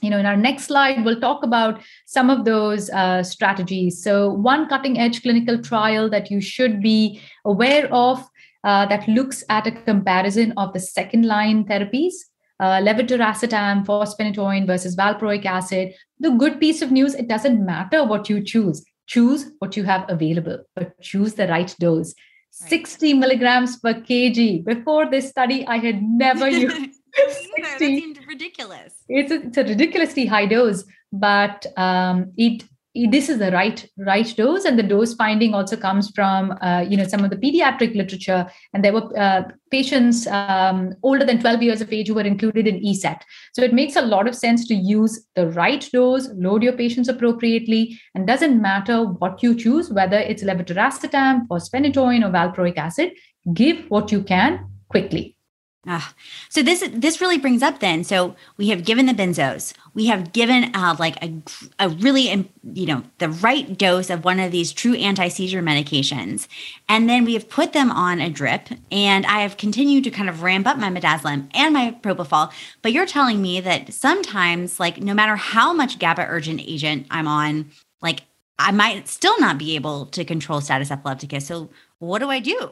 [0.00, 4.32] you know in our next slide we'll talk about some of those uh, strategies so
[4.32, 8.18] one cutting edge clinical trial that you should be aware of
[8.64, 12.14] uh, that looks at a comparison of the second line therapies
[12.62, 15.92] uh, levetiracetam fosphenytoin versus valproic acid
[16.26, 20.08] the good piece of news it doesn't matter what you choose choose what you have
[20.16, 22.14] available but choose the right dose
[22.62, 22.70] right.
[22.70, 27.62] 60 milligrams per kg before this study i had never used sixty.
[27.62, 28.94] that seemed ridiculous.
[29.08, 34.34] It's a, it's a ridiculously high dose, but um, it, this is the right right
[34.36, 37.94] dose, and the dose finding also comes from uh, you know some of the pediatric
[37.94, 42.20] literature, and there were uh, patients um, older than 12 years of age who were
[42.20, 43.20] included in ESETT.
[43.54, 47.08] So it makes a lot of sense to use the right dose, load your patients
[47.08, 53.12] appropriately, and doesn't matter what you choose, whether it's levetiracetam, fosphenytoin, or valproic acid.
[53.54, 55.36] Give what you can quickly.
[55.84, 56.14] Ah,
[56.48, 58.04] so this this really brings up then.
[58.04, 61.42] So we have given the benzos, we have given uh, like a
[61.80, 66.46] a really you know the right dose of one of these true anti seizure medications,
[66.88, 68.68] and then we have put them on a drip.
[68.92, 72.52] And I have continued to kind of ramp up my midazolam and my propofol.
[72.80, 77.72] But you're telling me that sometimes, like no matter how much GABAergic agent I'm on,
[78.00, 78.22] like
[78.56, 81.46] I might still not be able to control status epilepticus.
[81.48, 82.70] So what do I do?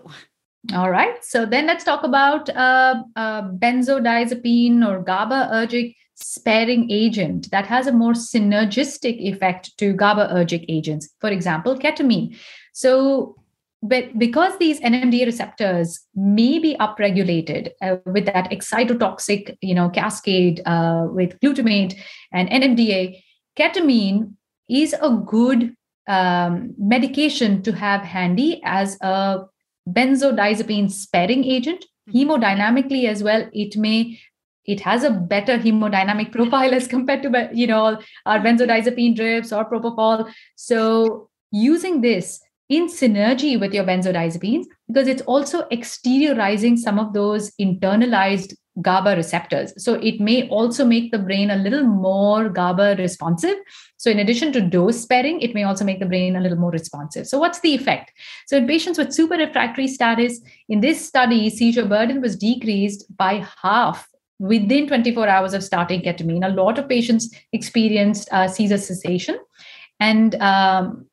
[0.75, 1.25] All right.
[1.25, 7.93] So then let's talk about uh, uh, benzodiazepine or GABAergic sparing agent that has a
[7.93, 11.09] more synergistic effect to GABAergic agents.
[11.21, 12.37] For example, ketamine.
[12.75, 13.37] So
[13.83, 20.61] but because these NMDA receptors may be upregulated uh, with that excitotoxic, you know, cascade
[20.67, 21.99] uh, with glutamate
[22.33, 23.23] and NMDA,
[23.59, 24.35] ketamine
[24.69, 25.75] is a good
[26.07, 29.45] um, medication to have handy as a
[29.89, 32.19] benzodiazepine sparing agent hmm.
[32.19, 34.19] hemodynamically as well it may
[34.67, 39.65] it has a better hemodynamic profile as compared to you know our benzodiazepine drips or
[39.65, 47.13] propofol so using this in synergy with your benzodiazepines because it's also exteriorizing some of
[47.13, 49.73] those internalized GABA receptors.
[49.83, 53.57] So it may also make the brain a little more GABA responsive.
[54.01, 56.71] So, in addition to dose sparing, it may also make the brain a little more
[56.71, 57.27] responsive.
[57.27, 58.13] So, what's the effect?
[58.47, 60.41] So, in patients with super refractory status,
[60.71, 66.47] in this study, seizure burden was decreased by half within 24 hours of starting ketamine.
[66.47, 69.39] A lot of patients experienced uh, seizure cessation.
[70.01, 71.05] And um,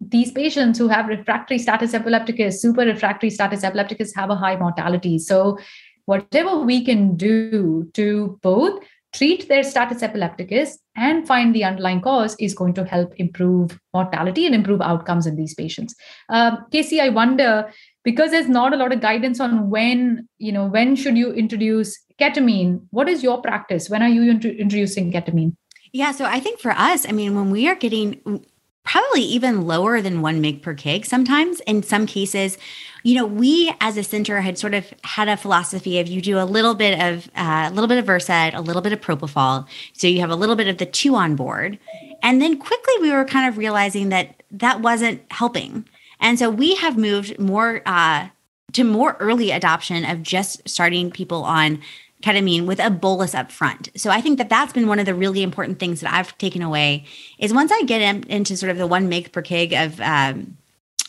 [0.00, 5.18] these patients who have refractory status epilepticus, super refractory status epilepticus, have a high mortality.
[5.18, 5.58] So,
[6.04, 12.36] whatever we can do to both treat their status epilepticus and find the underlying cause
[12.38, 15.94] is going to help improve mortality and improve outcomes in these patients.
[16.28, 17.70] Um, Casey, I wonder
[18.04, 21.98] because there's not a lot of guidance on when you know when should you introduce
[22.20, 22.80] ketamine.
[22.90, 23.88] What is your practice?
[23.88, 25.56] When are you int- introducing ketamine?
[25.92, 28.44] Yeah, so I think for us, I mean, when we are getting
[28.88, 31.60] probably even lower than one mg per kg sometimes.
[31.60, 32.56] In some cases
[33.02, 36.38] you know we as a center had sort of had a philosophy of you do
[36.38, 39.66] a little bit of uh, a little bit of versed a little bit of propofol.
[39.92, 41.78] So you have a little bit of the two on board.
[42.22, 45.88] And then quickly we were kind of realizing that that wasn't helping.
[46.20, 48.28] And so we have moved more uh,
[48.72, 51.80] to more early adoption of just starting people on
[52.22, 53.90] ketamine with a bolus up front.
[53.96, 56.62] So I think that that's been one of the really important things that I've taken
[56.62, 57.04] away
[57.38, 60.56] is once I get in, into sort of the one mg per kg of um,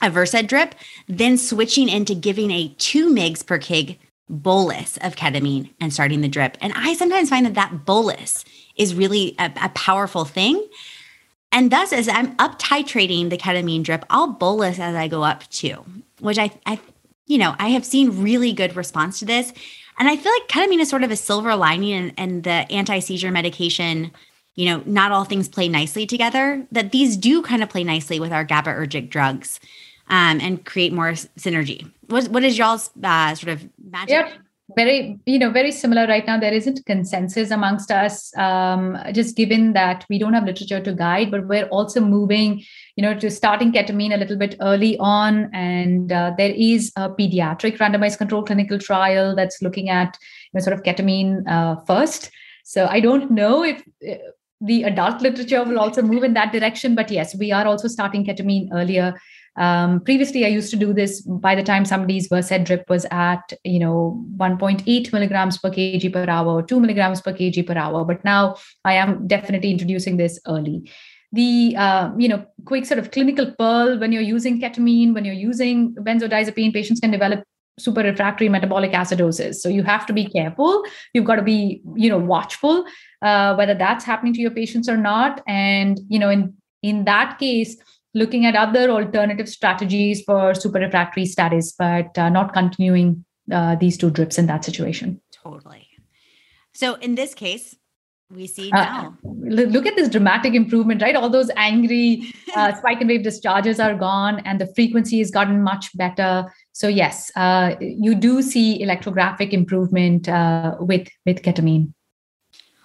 [0.01, 0.75] a Versed drip,
[1.07, 3.97] then switching into giving a two mgs per kg
[4.29, 6.57] bolus of ketamine and starting the drip.
[6.61, 8.45] And I sometimes find that that bolus
[8.75, 10.63] is really a, a powerful thing.
[11.51, 15.49] And thus, as I'm up titrating the ketamine drip, I'll bolus as I go up
[15.49, 15.83] too,
[16.19, 16.79] which I, I,
[17.25, 19.51] you know, I have seen really good response to this.
[19.99, 22.99] And I feel like ketamine is sort of a silver lining and, and the anti
[22.99, 24.11] seizure medication,
[24.55, 28.19] you know, not all things play nicely together, that these do kind of play nicely
[28.19, 29.59] with our GABAergic drugs
[30.07, 31.91] um, and create more synergy.
[32.07, 34.09] What, what is y'all's uh, sort of magic?
[34.09, 34.33] Yep.
[34.75, 36.39] Very, you know, very similar right now.
[36.39, 41.31] There isn't consensus amongst us, um, just given that we don't have literature to guide,
[41.31, 42.63] but we're also moving,
[42.99, 45.49] you know, to starting ketamine a little bit early on.
[45.53, 50.17] And uh, there is a pediatric randomized control clinical trial that's looking at,
[50.51, 52.29] you know, sort of ketamine uh, first.
[52.65, 54.15] So I don't know if uh,
[54.59, 58.25] the adult literature will also move in that direction, but yes, we are also starting
[58.25, 59.15] ketamine earlier
[59.59, 63.51] um, previously, I used to do this by the time somebody's Versed drip was at,
[63.65, 68.05] you know, 1.8 milligrams per kg per hour, 2 milligrams per kg per hour.
[68.05, 70.89] But now I am definitely introducing this early.
[71.31, 75.35] The, uh, you know, quick sort of clinical pearl when you're using ketamine, when you're
[75.35, 77.43] using benzodiazepine, patients can develop
[77.77, 79.55] super refractory metabolic acidosis.
[79.55, 80.83] So you have to be careful.
[81.13, 82.83] You've got to be, you know, watchful
[83.21, 85.41] uh, whether that's happening to your patients or not.
[85.47, 87.75] And, you know, in in that case,
[88.13, 93.97] looking at other alternative strategies for super refractory status, but uh, not continuing uh, these
[93.97, 95.19] two drips in that situation.
[95.31, 95.87] Totally.
[96.73, 97.75] So in this case,
[98.31, 99.17] we see uh, now.
[99.23, 101.15] look at this dramatic improvement, right?
[101.15, 105.63] All those angry uh, spike and wave discharges are gone, and the frequency has gotten
[105.63, 106.45] much better.
[106.71, 111.93] So yes, uh, you do see electrographic improvement uh, with with ketamine.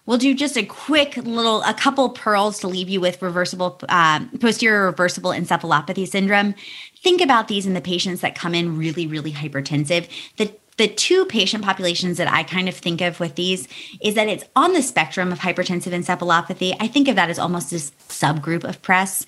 [0.06, 4.28] We'll do just a quick little, a couple pearls to leave you with reversible, um,
[4.38, 6.54] posterior reversible encephalopathy syndrome.
[7.02, 10.06] Think about these in the patients that come in really, really hypertensive.
[10.36, 13.68] The the two patient populations that I kind of think of with these
[14.00, 16.76] is that it's on the spectrum of hypertensive encephalopathy.
[16.80, 19.26] I think of that as almost a subgroup of PRES.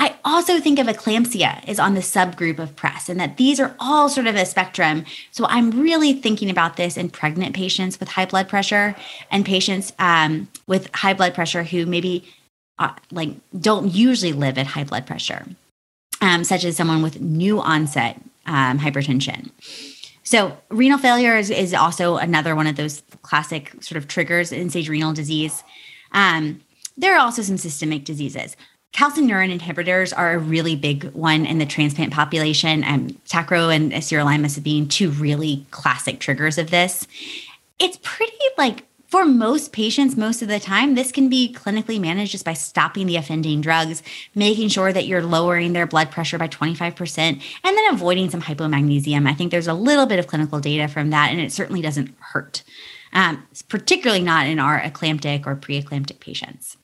[0.00, 3.74] I also think of eclampsia as on the subgroup of PRES, and that these are
[3.78, 5.04] all sort of a spectrum.
[5.32, 8.94] So I'm really thinking about this in pregnant patients with high blood pressure
[9.30, 12.24] and patients um, with high blood pressure who maybe
[12.78, 15.46] uh, like don't usually live at high blood pressure,
[16.20, 19.50] um, such as someone with new onset um, hypertension.
[20.28, 24.68] So renal failure is, is also another one of those classic sort of triggers in
[24.68, 25.64] stage renal disease.
[26.12, 26.60] Um,
[26.98, 28.54] there are also some systemic diseases.
[28.92, 34.62] Calcineurin inhibitors are a really big one in the transplant population, and tacro and sirolimus
[34.62, 37.06] being two really classic triggers of this.
[37.78, 42.32] It's pretty like for most patients, most of the time, this can be clinically managed
[42.32, 44.02] just by stopping the offending drugs,
[44.34, 49.28] making sure that you're lowering their blood pressure by 25%, and then avoiding some hypomagnesium.
[49.28, 52.14] I think there's a little bit of clinical data from that, and it certainly doesn't
[52.18, 52.62] hurt,
[53.12, 56.77] um, particularly not in our eclamptic or preeclamptic patients.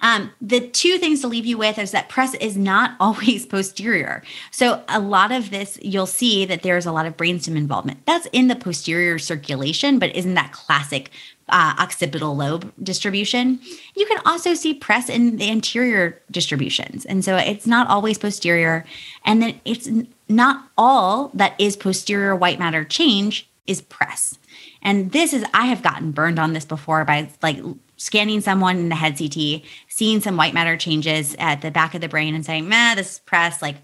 [0.00, 4.22] Um, the two things to leave you with is that PRES is not always posterior.
[4.50, 8.04] So a lot of this, you'll see that there's a lot of brainstem involvement.
[8.06, 11.10] That's in the posterior circulation, but isn't that classic
[11.48, 13.58] uh, occipital lobe distribution.
[13.96, 17.04] You can also see PRES in the anterior distributions.
[17.06, 18.84] And so it's not always posterior.
[19.24, 19.88] And then it's
[20.28, 24.38] not all that is posterior white matter change is PRES.
[24.82, 27.58] And this is, I have gotten burned on this before by like
[27.98, 32.00] scanning someone in the head CT, seeing some white matter changes at the back of
[32.00, 33.76] the brain and saying, man, this is PRES, like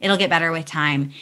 [0.00, 1.12] it'll get better with time.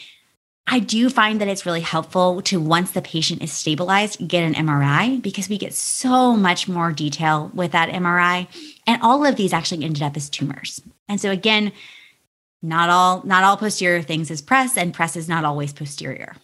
[0.67, 4.55] I do find that it's really helpful to once the patient is stabilized, get an
[4.55, 8.47] MRI because we get so much more detail with that MRI.
[8.87, 10.81] And all of these actually ended up as tumors.
[11.09, 11.73] And so again,
[12.63, 16.37] not all not all posterior things is PRES, and PRES is not always posterior.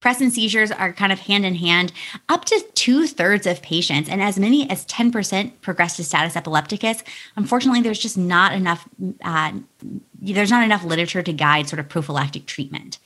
[0.00, 1.92] PRES and seizures are kind of hand in hand.
[2.28, 7.02] Up to two thirds of patients and as many as 10% progress to status epilepticus.
[7.36, 8.88] Unfortunately, there's just not enough,
[9.24, 9.52] uh,
[10.20, 12.98] there's not enough literature to guide sort of prophylactic treatment.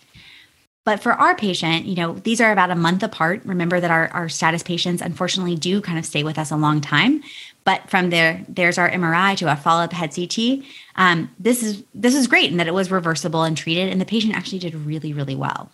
[0.84, 3.42] But for our patient, you know, these are about a month apart.
[3.44, 6.80] Remember that our, our status patients unfortunately do kind of stay with us a long
[6.80, 7.22] time.
[7.64, 10.64] But from there, there's our MRI to our follow-up head CT.
[10.96, 14.04] Um, this is this is great in that it was reversible and treated, and the
[14.04, 15.70] patient actually did really, really well.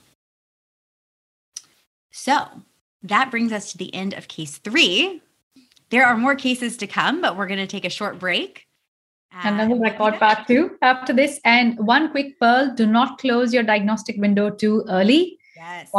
[2.19, 2.49] So
[3.05, 5.23] that brings us to the end of case three.
[5.91, 8.67] There are more cases to come, but we're going to take a short break.
[9.33, 11.39] And uh, then we'll record part two after this.
[11.45, 15.39] And one quick pearl do not close your diagnostic window too early.
[15.57, 15.91] Yes.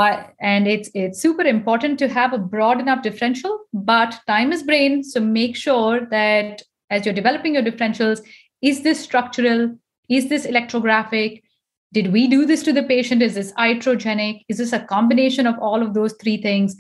[0.41, 5.03] And it's it's super important to have a broad enough differential, but time is brain.
[5.03, 8.19] So make sure that as you're developing your differentials,
[8.61, 9.77] is this structural?
[10.09, 11.43] Is this electrographic?
[11.91, 13.21] Did we do this to the patient?
[13.21, 14.45] Is this iatrogenic?
[14.47, 16.75] Is this a combination of all of those three things?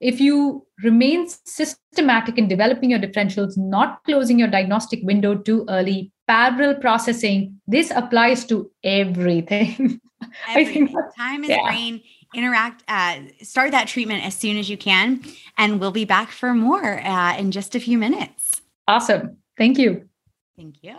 [0.00, 6.10] If you remain systematic in developing your differentials, not closing your diagnostic window too early,
[6.26, 10.00] parallel processing, this applies to everything.
[10.48, 10.92] everything.
[11.16, 11.62] Time is yeah.
[11.62, 12.02] brain.
[12.34, 15.22] Interact, uh, start that treatment as soon as you can.
[15.56, 18.60] And we'll be back for more uh, in just a few minutes.
[18.88, 19.36] Awesome.
[19.56, 20.08] Thank you.
[20.56, 20.96] Thank you.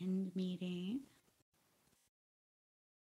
[0.00, 0.93] End meeting.